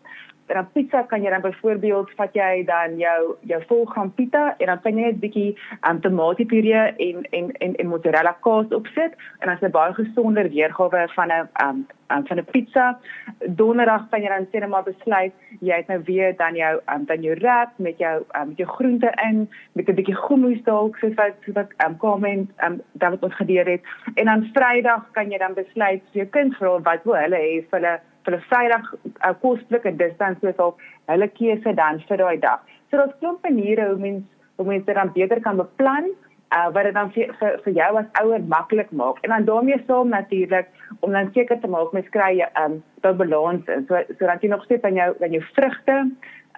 En 0.47 0.55
dan 0.55 0.67
pizza 0.71 1.01
kan 1.01 1.21
jy 1.21 1.29
dan 1.29 1.41
byvoorbeeld 1.41 2.11
vat 2.15 2.33
jy 2.37 2.63
dan 2.65 2.97
jou 2.97 3.35
jou 3.49 3.61
volgram 3.67 4.11
pita 4.13 4.53
en 4.57 4.65
dan 4.65 4.81
kan 4.81 4.97
jy 4.97 5.09
net 5.09 5.19
bietjie 5.23 5.57
um, 5.89 6.01
tomatiepuree 6.01 6.83
en 7.07 7.25
en 7.31 7.51
en 7.51 7.75
en 7.75 7.87
mozzarella 7.89 8.35
kaas 8.45 8.69
opsit 8.77 9.17
en 9.39 9.47
dan 9.47 9.55
is 9.55 9.65
dit 9.65 9.73
baie 9.73 9.93
gesonder 9.93 10.49
weergawe 10.49 11.07
van 11.15 11.33
'n 11.33 11.49
um, 11.65 11.85
um, 12.13 12.27
van 12.27 12.37
'n 12.37 12.45
pizza. 12.51 12.99
Donderdag 13.47 14.09
kan 14.09 14.21
jy 14.21 14.29
dan 14.29 14.45
sê 14.45 14.59
net 14.59 14.69
maar 14.69 14.83
besluit 14.83 15.33
jy 15.59 15.75
het 15.75 15.87
nou 15.87 16.01
weer 16.05 16.37
dan 16.37 16.55
jou 16.55 16.79
um, 16.93 17.05
dan 17.05 17.21
jou 17.21 17.35
wrap 17.39 17.71
met 17.77 17.97
jou 17.97 18.23
um, 18.37 18.47
met 18.47 18.57
jou 18.57 18.69
groente 18.69 19.11
in 19.29 19.49
met 19.71 19.89
'n 19.89 19.95
bietjie 19.95 20.17
hummus 20.27 20.63
dalk 20.63 20.97
soos 20.97 21.13
wat 21.13 21.33
soos 21.45 21.55
wat 21.55 21.73
um, 21.85 21.97
comment 21.97 22.49
um, 22.63 22.81
dan 22.91 23.09
wat 23.09 23.23
ons 23.23 23.35
gedeer 23.35 23.65
het. 23.65 23.81
En 24.15 24.25
dan 24.25 24.49
Vrydag 24.53 25.11
kan 25.11 25.31
jy 25.31 25.37
dan 25.37 25.53
besluit 25.53 26.01
vir 26.11 26.21
jou 26.21 26.27
kind 26.27 26.55
vra 26.55 26.79
wat 26.81 27.03
wil 27.03 27.15
hulle 27.15 27.37
hê 27.37 27.65
vir 27.69 27.79
hulle 27.79 27.99
vir 28.25 28.35
'n 28.35 28.45
Vrydag 28.49 28.85
uh, 28.93 29.33
kosblik 29.41 29.85
en 29.85 29.97
dis 29.97 30.17
dan 30.17 30.37
soos 30.41 30.61
op 30.67 30.79
hulle 31.11 31.27
keuse 31.27 31.73
dan 31.73 31.99
vir 32.07 32.17
daai 32.17 32.39
dag. 32.39 32.61
So 32.89 32.97
daar's 32.97 33.19
klomp 33.19 33.43
maniere 33.43 33.89
hoe 33.89 33.97
mens 33.97 34.23
hoe 34.55 34.65
mens 34.65 34.85
dit 34.85 34.95
dan 34.95 35.11
beter 35.13 35.41
kan 35.41 35.57
beplan 35.57 36.05
uh, 36.55 36.69
wat 36.73 36.83
dit 36.83 36.93
dan 36.93 37.11
vir, 37.11 37.33
vir 37.39 37.59
vir 37.63 37.73
jou 37.73 37.91
as 37.99 38.11
ouer 38.21 38.43
maklik 38.47 38.91
maak. 38.91 39.19
En 39.21 39.29
dan 39.29 39.45
daarmee 39.45 39.83
saam 39.87 40.09
natuurlik 40.09 40.67
om 40.99 41.11
dan 41.11 41.31
seker 41.33 41.59
te 41.59 41.67
maak 41.67 41.91
mens 41.91 42.09
kry 42.09 42.41
'n 42.41 42.81
um, 43.03 43.17
balans 43.17 43.67
in. 43.67 43.85
So 43.87 44.01
sodat 44.19 44.41
jy 44.41 44.49
nog 44.49 44.63
steeds 44.63 44.83
aan 44.83 44.93
jou 45.01 45.15
aan 45.21 45.31
jou 45.31 45.43
vrugte 45.53 46.11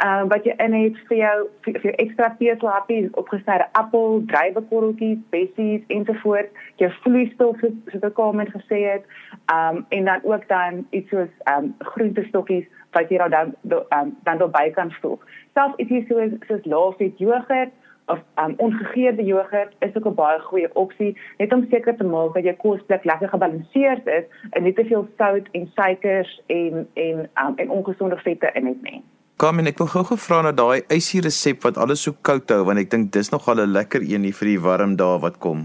uh, 0.05 0.23
wat 0.31 0.43
jy 0.45 0.53
in 0.57 0.73
het 0.73 0.97
vir 1.09 1.17
jou 1.17 1.35
vir, 1.65 1.79
vir 1.83 1.95
ekstra 2.03 2.29
vesel 2.39 2.69
happy 2.69 2.99
opgesnyde 3.21 3.67
appel, 3.79 4.21
druiwekorreltjies, 4.31 5.19
bessies 5.33 5.83
ensovoorts, 5.87 6.53
jou 6.81 6.91
vloeistof 7.01 7.61
soos 7.63 8.07
ek 8.09 8.19
al 8.19 8.33
met 8.33 8.53
gesê 8.55 8.83
het. 8.85 9.07
Um 9.53 9.85
en 9.89 10.05
dan 10.05 10.23
ook 10.23 10.47
dan 10.47 10.85
iets 10.89 11.09
soos 11.09 11.33
um 11.53 11.73
groentestokkies 11.93 12.67
wat 12.95 13.11
jy 13.11 13.17
dan 13.29 13.53
um, 13.71 14.15
dan 14.23 14.37
daarbey 14.37 14.71
kan 14.71 14.91
voeg. 15.01 15.19
Selfs 15.53 15.77
iets 15.77 16.07
soos 16.09 16.39
soos 16.47 16.65
laafet 16.65 17.19
jogurt 17.19 17.73
of 18.07 18.19
um, 18.39 18.53
ongegeurde 18.57 19.23
jogurt 19.23 19.75
is 19.79 19.95
ook 19.95 20.07
'n 20.07 20.13
baie 20.13 20.39
goeie 20.39 20.75
opsie 20.75 21.17
net 21.37 21.53
om 21.53 21.67
seker 21.69 21.95
te 21.97 22.03
maak 22.03 22.33
dat 22.33 22.43
jou 22.43 22.55
kosblik 22.55 23.03
lekker 23.03 23.29
gebalanseerd 23.29 24.07
is 24.07 24.23
en 24.49 24.63
nie 24.63 24.73
te 24.73 24.85
veel 24.85 25.07
sout 25.17 25.47
en 25.51 25.69
suikers 25.75 26.41
en 26.45 26.87
en 26.93 27.29
um, 27.45 27.53
en 27.55 27.69
ongesonde 27.69 28.17
vette 28.17 28.49
in 28.53 28.65
het 28.65 28.81
nie. 28.81 29.03
Kom 29.37 29.59
en 29.61 29.69
ek 29.69 29.77
wil 29.77 29.89
gou 29.91 30.01
gevra 30.09 30.37
na 30.41 30.51
daai 30.59 30.79
ysie 30.95 31.19
resep 31.21 31.65
wat 31.67 31.75
alles 31.83 32.01
so 32.07 32.15
koud 32.27 32.49
hou 32.49 32.63
want 32.65 32.81
ek 32.81 32.87
dink 32.93 33.11
dis 33.15 33.27
nogal 33.29 33.59
'n 33.61 33.73
lekker 33.73 34.01
een 34.01 34.23
hier 34.25 34.37
vir 34.37 34.47
die 34.49 34.61
warm 34.63 34.95
dae 35.01 35.19
wat 35.25 35.35
kom. 35.45 35.59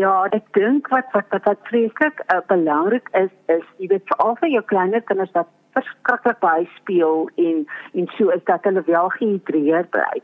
Ja, 0.00 0.12
ek 0.38 0.46
dink 0.54 0.86
wat 0.94 1.10
wat 1.14 1.26
wat, 1.34 1.42
wat 1.48 1.66
vreeslik 1.70 2.22
uh, 2.34 2.38
belangrik 2.52 3.10
is 3.22 3.32
is 3.54 3.64
jy 3.82 3.88
weet 3.94 4.06
veral 4.12 4.38
vir 4.42 4.50
jou 4.52 4.62
kleiner 4.74 5.02
kinders 5.10 5.34
wat 5.34 5.50
verskriklik 5.74 6.38
baie 6.46 6.68
speel 6.76 7.26
en 7.46 7.66
en 7.94 8.06
so 8.14 8.30
is 8.36 8.46
dat 8.52 8.70
hulle 8.70 8.84
wel 8.86 9.10
gehidreerd 9.16 9.90
bly. 9.90 10.22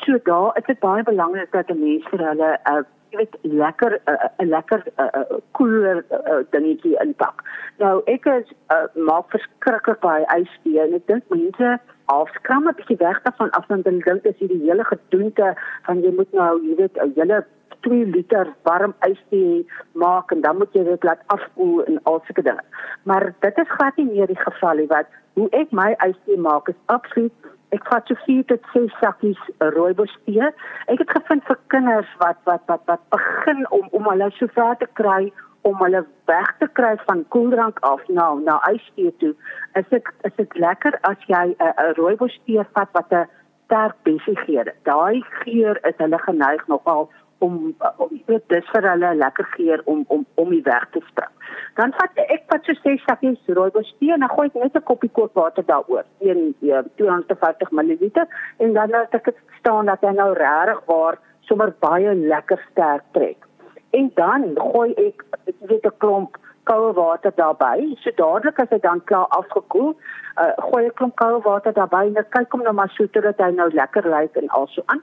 So 0.00 0.16
daar 0.24 0.56
is 0.56 0.64
dit 0.72 0.80
baie 0.80 1.04
belangrik 1.04 1.52
dat 1.52 1.68
'n 1.68 1.80
mens 1.84 2.08
vir 2.08 2.24
hulle 2.30 2.50
'n 2.64 2.86
jy 3.10 3.18
weet 3.18 3.36
lekker 3.42 3.92
'n 3.92 4.12
uh, 4.12 4.28
uh, 4.38 4.48
lekker 4.48 4.82
'n 4.86 5.02
uh, 5.02 5.20
uh, 5.20 5.38
koeler 5.52 6.04
uh, 6.10 6.40
dingetjie 6.50 6.96
inpak. 7.04 7.42
Nou 7.78 8.02
ek 8.06 8.26
is 8.26 8.52
uh, 8.72 8.86
maak 8.94 9.30
verskriklik 9.34 10.00
baie 10.00 10.26
ystee 10.38 10.80
en 10.80 10.94
ek 10.94 11.06
dink 11.06 11.24
mense 11.28 11.78
afskram 12.06 12.68
'n 12.68 12.76
bietjie 12.78 13.00
weg 13.04 13.22
daarvan 13.22 13.50
af 13.50 13.66
want 13.68 13.84
hulle 13.84 14.02
dink 14.02 14.22
dis 14.22 14.38
hierdie 14.38 14.66
hele 14.66 14.84
gedoente 14.84 15.54
van 15.86 16.02
jy 16.02 16.12
moet 16.16 16.32
nou 16.32 16.52
jy 16.66 16.74
weet 16.76 16.96
'n 17.02 17.12
hele 17.16 17.44
2 17.80 18.06
liter 18.06 18.46
warm 18.62 18.94
ystee 19.08 19.66
maak 19.92 20.30
en 20.30 20.40
dan 20.40 20.56
moet 20.58 20.72
jy 20.72 20.84
dit 20.84 21.04
laat 21.04 21.22
afkoel 21.26 21.84
en 21.84 22.00
al 22.02 22.20
sulke 22.26 22.42
dinge. 22.42 22.64
Maar 23.02 23.34
dit 23.40 23.58
is 23.58 23.70
glad 23.76 23.96
nie 23.96 24.10
meer 24.12 24.26
die 24.26 24.42
geval 24.44 24.76
nie 24.76 24.86
wat 24.86 25.06
hoe 25.34 25.48
ek 25.50 25.72
my 25.72 25.94
ystee 26.06 26.36
maak 26.36 26.68
is 26.68 26.80
absoluut 26.86 27.32
ek 27.76 27.86
vat 27.90 28.08
so 28.08 28.18
4 28.26 28.44
tot 28.50 28.66
6 28.74 28.96
sakkies 29.02 29.42
rooibos 29.76 30.14
tee. 30.26 30.48
Ek 30.92 30.98
het 31.02 31.10
gevind 31.16 31.44
vir 31.48 31.58
kinders 31.74 32.10
wat 32.22 32.38
wat 32.48 32.66
wat 32.72 32.82
wat 32.90 33.02
begin 33.14 33.66
om 33.70 33.88
om 33.98 34.10
hulle 34.10 34.30
so 34.38 34.50
ver 34.56 34.76
te 34.82 34.88
kry 35.00 35.32
om 35.68 35.76
hulle 35.84 36.04
weg 36.30 36.50
te 36.58 36.68
kry 36.78 36.94
van 37.06 37.24
koeldrank 37.34 37.78
af 37.86 38.06
na 38.08 38.32
na 38.34 38.60
ystee 38.70 39.12
toe. 39.22 39.34
Is 39.80 39.88
dit 39.90 40.14
is 40.28 40.34
dit 40.36 40.56
lekker 40.66 40.98
as 41.12 41.28
jy 41.28 41.44
'n 41.58 41.94
rooibos 42.00 42.40
tee 42.46 42.64
vat 42.74 42.90
wat 42.92 43.12
'n 43.12 43.28
sterk 43.64 43.96
besighede. 44.02 44.74
Daai 44.82 45.22
geur 45.42 45.78
is 45.86 45.96
hulle 45.96 46.18
geneig 46.18 46.66
nogal 46.66 47.10
om 47.40 47.74
om 47.96 48.10
dit 48.26 48.48
dis 48.52 48.70
vir 48.72 48.88
hulle 48.90 49.10
lekker 49.22 49.48
geur 49.56 49.82
om 49.92 50.04
om 50.08 50.24
om 50.42 50.50
die 50.54 50.62
weg 50.66 50.86
te 50.94 51.02
spring. 51.08 51.32
Dan 51.78 51.94
vat 51.98 52.20
ek 52.26 52.44
wat 52.52 52.66
so 52.68 52.76
sê 52.82 52.96
sakkies 53.04 53.52
rooibos 53.58 53.92
tee 53.98 54.12
en 54.14 54.24
dan 54.24 54.32
gooi 54.34 54.46
ek 54.50 54.58
net 54.62 54.76
'n 54.76 54.88
koppie 54.90 55.12
koud 55.18 55.32
water 55.40 55.64
daaroor, 55.72 56.04
een 56.20 56.54
250 56.96 57.70
ml 57.70 58.10
en 58.58 58.72
dan 58.72 58.90
laat 58.90 59.14
ek 59.14 59.24
dit 59.24 59.38
staan 59.58 59.86
dat 59.86 60.00
hy 60.00 60.12
nou 60.16 60.32
regtig 60.34 60.84
waar 60.86 61.18
sommer 61.40 61.74
baie 61.80 62.14
lekker 62.14 62.60
sterk 62.70 63.04
trek. 63.12 63.46
En 63.90 64.10
dan 64.14 64.54
gooi 64.56 64.94
ek 64.94 65.24
weet 65.70 65.86
'n 65.86 65.98
klomp 65.98 66.36
koue 66.70 66.92
water 66.94 67.32
daarbey. 67.36 67.86
So 68.02 68.10
dadelik 68.16 68.58
as 68.62 68.72
dit 68.72 68.82
dan 68.82 69.04
klaar 69.10 69.28
afgekoel, 69.38 69.94
uh, 70.42 70.50
gooi 70.70 70.84
ek 70.86 70.98
klomp 71.00 71.16
koue 71.20 71.40
water 71.46 71.74
daarbey 71.76 72.10
en 72.10 72.28
kyk 72.36 72.56
hom 72.56 72.66
nou 72.66 72.74
maar 72.80 72.92
so 72.96 73.06
dat 73.14 73.42
hy 73.42 73.50
nou 73.56 73.68
lekker 73.74 74.10
lyk 74.14 74.36
en 74.42 74.50
also 74.60 74.86
aan. 74.94 75.02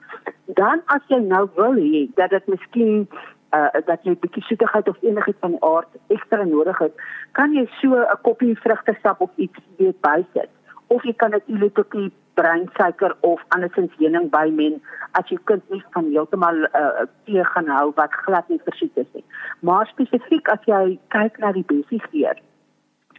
Dan 0.60 0.84
as 0.96 1.04
jy 1.14 1.20
nou 1.24 1.48
wil 1.60 1.80
hê 1.82 2.06
dat 2.20 2.36
dit 2.36 2.54
miskien 2.56 3.08
uh 3.56 3.80
dat 3.88 4.04
jy 4.04 4.12
'n 4.12 4.20
bietjie 4.24 4.44
soetigheid 4.44 4.90
of 4.92 4.98
enigiets 5.02 5.40
van 5.40 5.56
aard 5.64 5.88
ekstra 6.16 6.44
nodig 6.44 6.78
het, 6.84 6.94
kan 7.32 7.54
jy 7.54 7.66
so 7.80 7.96
'n 7.96 8.22
koppie 8.22 8.56
vrugtesap 8.60 9.22
of 9.22 9.32
iets 9.36 9.60
weet 9.78 10.02
bysit. 10.02 10.52
Of 10.88 11.04
jy 11.04 11.14
kan 11.14 11.34
ook 11.34 11.92
die 11.92 12.12
breinsuiker 12.34 13.16
of 13.20 13.42
andersins 13.56 13.94
heuning 13.98 14.30
bymen 14.30 14.82
as 15.20 15.30
jy 15.30 15.38
kind 15.50 15.64
nie 15.74 15.84
van 15.96 16.12
heeltemal 16.12 16.68
uh 16.82 17.08
tee 17.26 17.44
gaan 17.54 17.72
hou 17.78 17.92
wat 17.96 18.14
glad 18.26 18.50
nie 18.50 18.62
versoet 18.70 18.98
is 19.04 19.10
nie. 19.14 19.26
Maar 19.60 19.90
spesifiek 19.94 20.50
as 20.54 20.70
jy 20.70 21.00
kyk 21.16 21.40
na 21.44 21.52
die 21.52 21.66
besighede 21.72 22.44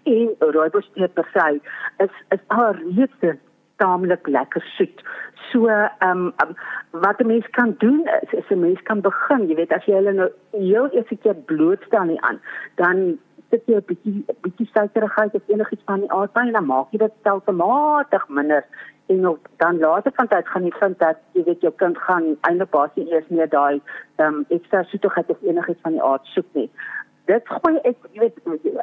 en 0.08 0.30
rooibos 0.54 0.88
tee 0.94 1.08
per 1.08 1.28
se 1.34 1.60
is 2.04 2.14
is 2.36 2.44
al 2.54 2.78
reeds 2.78 3.38
taamlik 3.78 4.26
lekker 4.26 4.64
soet. 4.76 5.02
So 5.50 5.68
ehm 5.68 6.10
um, 6.10 6.32
um, 6.42 6.54
wat 6.90 7.20
'n 7.20 7.26
mens 7.26 7.46
kan 7.58 7.74
doen 7.78 8.00
is, 8.22 8.32
is 8.40 8.50
'n 8.50 8.60
mens 8.60 8.82
kan 8.82 9.00
begin, 9.00 9.48
jy 9.48 9.54
weet 9.54 9.72
as 9.72 9.84
jy 9.84 9.94
hulle 9.94 10.12
nou 10.12 10.30
heel 10.50 10.88
eers 10.92 11.10
'n 11.10 11.22
keer 11.22 11.38
blootstel 11.50 12.04
nie 12.04 12.20
aan, 12.20 12.40
dan 12.74 13.18
sit 13.50 13.64
jy 13.66 13.76
'n 13.76 13.86
bietjie 13.88 14.24
bietjie 14.44 14.68
suikerigheid 14.72 15.34
of 15.34 15.48
enigiets 15.48 15.84
van 15.86 16.00
die 16.00 16.12
aard 16.12 16.32
by 16.32 16.44
en 16.46 16.52
dan 16.52 16.66
maak 16.66 16.92
jy 16.92 16.98
dit 16.98 17.14
stelselmatig 17.20 18.28
minder. 18.28 18.64
En 19.08 19.28
op, 19.28 19.48
dan 19.56 19.78
later 19.78 20.12
van 20.14 20.28
tyd 20.28 20.48
gaan 20.48 20.64
jy 20.64 20.72
vind 20.80 20.98
dat 20.98 21.16
jy 21.32 21.44
weet 21.44 21.60
jou 21.60 21.72
kind 21.82 21.98
gaan 21.98 22.36
eintlik 22.40 22.70
basies 22.70 23.08
eers 23.08 23.28
meer 23.28 23.48
daai 23.48 23.80
ehm 24.16 24.26
um, 24.26 24.44
ekstra 24.48 24.82
soetigheid 24.82 25.30
of 25.30 25.42
enigiets 25.42 25.80
van 25.80 25.92
die 25.92 26.02
aard 26.02 26.26
soek 26.34 26.50
nie. 26.52 26.70
Dit 27.24 27.48
gooi 27.48 27.76
ek 27.84 27.96
jy 28.12 28.20
weet 28.20 28.36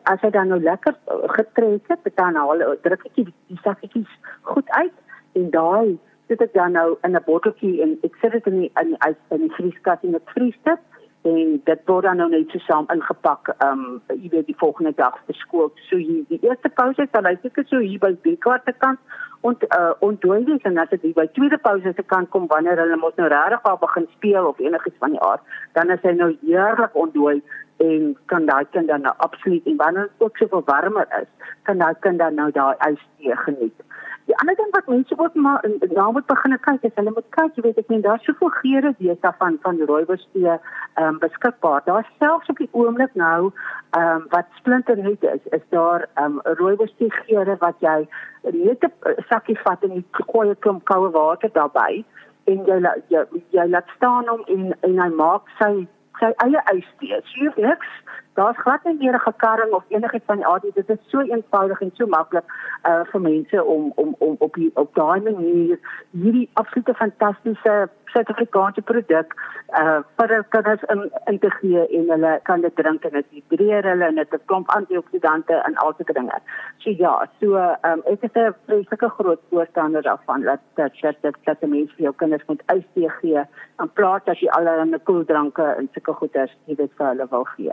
as 0.03 0.21
hy 0.21 0.29
dan 0.29 0.47
nou 0.47 0.59
lekker 0.61 0.97
getrek 1.37 1.93
het 1.93 2.15
dan 2.15 2.35
haal 2.35 2.65
druk 2.81 3.05
ek 3.05 3.15
die, 3.15 3.27
die 3.47 3.61
sakkies 3.61 4.19
goed 4.41 4.69
uit 4.69 4.97
en 5.33 5.49
daai 5.51 5.97
sit 6.27 6.41
ek 6.41 6.53
dan 6.53 6.71
nou 6.71 6.97
in 7.03 7.15
'n 7.15 7.23
botteltjie 7.25 7.81
en 7.81 7.97
ek 8.03 8.15
sit 8.21 8.31
dit 8.31 8.47
in 8.47 8.59
die 8.59 8.71
in 8.81 8.97
die, 8.97 9.15
in 9.29 9.41
die 9.45 9.55
vrieskas 9.57 10.01
en 10.01 10.11
dit 10.17 10.33
vries 10.33 10.57
dit 10.63 10.79
en 11.25 11.61
dit 11.65 11.79
word 11.89 12.05
dan 12.05 12.17
nou 12.21 12.27
net 12.29 12.51
so 12.53 12.61
saam 12.67 12.87
ingepak 12.93 13.49
um, 13.65 13.85
jy 14.13 14.29
weet 14.33 14.49
die 14.49 14.57
volgende 14.61 14.93
dag 14.97 15.17
vir 15.27 15.37
skool 15.41 15.71
so 15.89 15.99
jy 16.01 16.21
die 16.29 16.41
eerste 16.45 16.71
pouse 16.79 17.07
sal 17.11 17.29
hy 17.29 17.35
seker 17.41 17.65
so 17.69 17.81
hier 17.81 18.01
by 18.03 18.11
die 18.27 18.37
kwarte 18.45 18.73
kant 18.83 19.01
ont 19.49 19.65
uh, 19.77 19.93
ontdooi 20.05 20.39
wees 20.45 20.63
en 20.69 20.77
as 20.81 20.91
dit 20.93 21.07
by 21.17 21.25
tweede 21.37 21.57
pouse 21.65 21.93
se 21.97 22.05
kant 22.13 22.29
kom 22.33 22.47
wanneer 22.53 22.81
hulle 22.81 22.97
mos 23.01 23.17
nou 23.21 23.29
regtig 23.33 23.69
al 23.71 23.81
begin 23.81 24.07
speel 24.15 24.49
of 24.51 24.61
enigiets 24.67 25.01
van 25.03 25.17
die 25.17 25.23
aard 25.29 25.57
dan 25.77 25.93
is 25.97 26.05
hy 26.07 26.15
nou 26.19 26.31
heerlik 26.45 26.97
ontdooi 27.05 27.37
en 27.77 28.17
kan 28.25 28.45
daai 28.45 28.65
kind 28.71 28.87
dan 28.87 29.01
nou 29.01 29.13
absoluut 29.17 29.65
en 29.65 29.75
wanneer 29.75 30.09
dit 30.11 30.27
ook 30.27 30.37
so 30.37 30.61
warmer 30.65 31.07
is, 31.21 31.49
kan 31.63 31.77
daai 31.77 31.93
kind 31.99 32.19
dan 32.19 32.35
nou 32.35 32.51
daai 32.51 32.75
ystee 32.89 33.35
geniet. 33.35 33.81
Die 34.25 34.37
ander 34.41 34.55
ding 34.55 34.71
wat 34.71 34.87
mense 34.87 35.17
ook 35.17 35.33
maar 35.33 35.65
nou 35.93 36.11
moet 36.11 36.25
begin 36.25 36.57
kyk 36.59 36.83
is 36.87 36.95
hulle 36.95 37.11
moet 37.13 37.27
kyk, 37.37 37.51
jy 37.55 37.61
weet 37.61 37.81
ek 37.81 37.91
meen 37.93 38.01
daar's 38.01 38.23
soveel 38.25 38.49
geure 38.57 38.93
wees 38.97 39.19
daarvan 39.21 39.59
van 39.61 39.81
rooibostee 39.91 40.47
ehm 40.49 41.07
um, 41.07 41.19
beskikbaar. 41.21 41.83
Daar's 41.85 42.09
selfs 42.19 42.49
op 42.49 42.57
die 42.57 42.69
oomblik 42.71 43.13
nou 43.13 43.51
ehm 43.91 44.15
um, 44.15 44.25
wat 44.33 44.49
splinter 44.57 44.97
net 44.97 45.23
is, 45.33 45.45
is 45.59 45.67
daar 45.69 46.07
ehm 46.13 46.39
um, 46.39 46.55
rooibostee 46.61 47.11
geure 47.19 47.57
wat 47.59 47.85
jy 47.85 48.07
net 48.41 48.83
'n 48.85 49.21
sakkie 49.29 49.59
vat 49.67 49.83
en 49.83 49.93
jy 49.99 50.03
gooi 50.11 50.49
'n 50.49 50.59
klomp 50.59 50.85
koue 50.85 51.11
water 51.11 51.49
daarbey 51.53 52.03
en 52.45 52.65
jy 52.65 52.77
jy, 53.13 53.25
jy 53.49 53.67
laat 53.69 53.89
staan 53.95 54.27
hom 54.27 54.41
en 54.47 54.73
en 54.81 54.99
hy 55.01 55.09
maak 55.21 55.53
sy 55.59 55.87
sy 56.19 56.31
eie 56.45 56.61
ystee. 56.73 57.21
So 57.33 57.51
niks. 57.61 57.91
Daar's 58.35 58.57
glad 58.57 58.83
nie 58.83 58.97
meer 58.99 59.13
'n 59.13 59.19
gekarring 59.19 59.71
of 59.73 59.83
enigiets 59.87 60.25
van 60.25 60.43
aard. 60.45 60.61
Dit 60.73 60.89
is 60.89 60.97
so 61.07 61.19
eenvoudig 61.19 61.81
en 61.81 61.91
so 61.93 62.05
maklik 62.07 62.43
uh 62.89 63.03
vir 63.11 63.21
mense 63.21 63.63
om 63.63 63.91
om 63.95 64.15
om 64.17 64.35
op 64.39 64.53
die, 64.53 64.71
op 64.73 64.95
daai 64.95 65.21
manier 65.21 65.79
hierdie 66.11 66.49
absolute 66.53 66.93
fantastiese 66.93 67.89
Suid-Afrikaanse 68.05 68.81
produk 68.81 69.35
uh 69.81 69.99
vir 70.17 70.45
kinders 70.49 70.83
in 70.83 71.11
in 71.25 71.39
te 71.39 71.49
gee 71.49 71.87
en 71.99 72.09
hulle 72.09 72.39
kan 72.43 72.61
dit 72.61 72.75
drink 72.75 73.03
en 73.03 73.11
dit 73.11 73.25
hidreer 73.29 73.89
hulle 73.91 74.05
en 74.05 74.15
dit 74.15 74.33
'n 74.33 74.45
klomp 74.45 74.69
antioksidante 74.69 75.53
en 75.53 75.75
al 75.75 75.93
sulke 75.97 76.13
dinge. 76.13 76.39
So 76.77 76.89
ja, 76.89 77.29
so 77.39 77.55
um 77.91 78.01
ek 78.05 78.23
is 78.23 78.35
'n 78.35 78.55
vreeslike 78.65 79.09
groot 79.09 79.41
voorstander 79.49 80.01
daarvan 80.01 80.41
dat 80.41 80.59
dat 80.73 80.91
dat 81.01 81.15
dat, 81.21 81.35
dat 81.43 81.61
mense 81.61 81.95
vir 81.95 82.03
jou 82.03 82.15
kinders 82.15 82.45
moet 82.47 82.63
ystee 82.75 83.09
gee 83.09 83.41
in 83.81 83.89
plaas 83.93 84.23
dat 84.23 84.39
jy 84.39 84.49
allerlei 84.49 85.03
koeldranke 85.03 85.63
en 85.63 85.89
sulke 85.93 86.13
goeders 86.13 86.57
jy 86.65 86.75
weet 86.75 86.91
vir 86.97 87.07
hulle 87.07 87.27
wil 87.29 87.43
gee. 87.43 87.71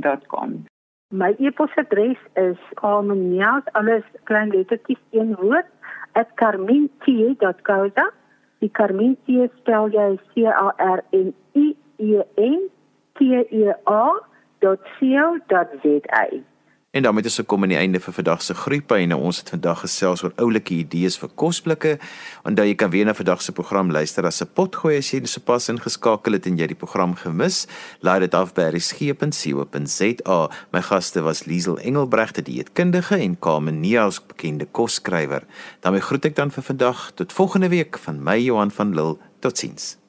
t.com. 0.00 0.67
My 1.10 1.34
e-posadres 1.38 2.18
is 2.36 2.58
carmenias 2.74 3.64
alles 3.72 4.04
klein 4.24 4.50
lettertjies 4.50 4.98
een 5.10 5.34
woord 5.40 5.66
@carmentie.co.za. 6.34 8.10
Die 8.60 8.70
Carmentie 8.70 9.48
spel 9.56 9.88
jy 9.88 10.18
C 10.34 10.44
A 10.52 10.74
R 10.76 11.00
M 11.16 11.32
I 11.54 11.76
E 11.96 12.20
N 12.36 12.68
T 13.16 13.20
E 13.48 13.72
A.co.za. 13.84 14.68
En 16.90 17.02
daarmee 17.04 17.24
is 17.28 17.36
ek 17.36 17.44
kom 17.52 17.66
aan 17.66 17.72
die 17.74 17.76
einde 17.76 18.00
vir 18.00 18.14
vandag 18.16 18.40
se 18.40 18.54
groeipyne. 18.56 19.16
Ons 19.16 19.42
het 19.42 19.50
vandag 19.52 19.82
gesels 19.84 20.22
oor 20.24 20.32
oulike 20.40 20.72
idees 20.72 21.18
vir 21.20 21.28
kosblikke. 21.36 21.90
Onthou 22.48 22.64
jy 22.64 22.78
kan 22.80 22.88
weer 22.94 23.04
na 23.04 23.12
vandag 23.12 23.44
se 23.44 23.52
program 23.52 23.92
luister 23.92 24.24
as 24.24 24.40
'n 24.40 24.48
potgooi 24.56 24.96
as 24.96 25.12
jy 25.12 25.20
sopas 25.26 25.68
ingeskakel 25.68 26.32
het 26.32 26.46
en 26.46 26.56
jy 26.56 26.66
die 26.66 26.74
program 26.74 27.14
gemis. 27.14 27.66
Laai 28.00 28.20
dit 28.20 28.34
af 28.34 28.54
by 28.54 28.72
resgep.co.za. 28.72 30.50
My 30.72 30.80
gaste 30.80 31.20
was 31.20 31.44
Liesel 31.44 31.78
Engelbrecht, 31.78 32.34
die 32.36 32.44
dieetkundige 32.44 33.18
en 33.18 33.38
Carmen 33.38 33.80
Neels, 33.80 34.20
bekende 34.26 34.64
kosskrywer. 34.64 35.44
daarmee 35.80 36.00
groet 36.00 36.24
ek 36.24 36.36
dan 36.36 36.50
vir 36.50 36.62
vandag 36.62 37.12
tot 37.14 37.32
volgende 37.32 37.68
week 37.68 37.98
van 37.98 38.22
my 38.22 38.38
Johan 38.38 38.70
van 38.70 38.94
Lille. 38.94 39.18
Totsiens. 39.40 40.07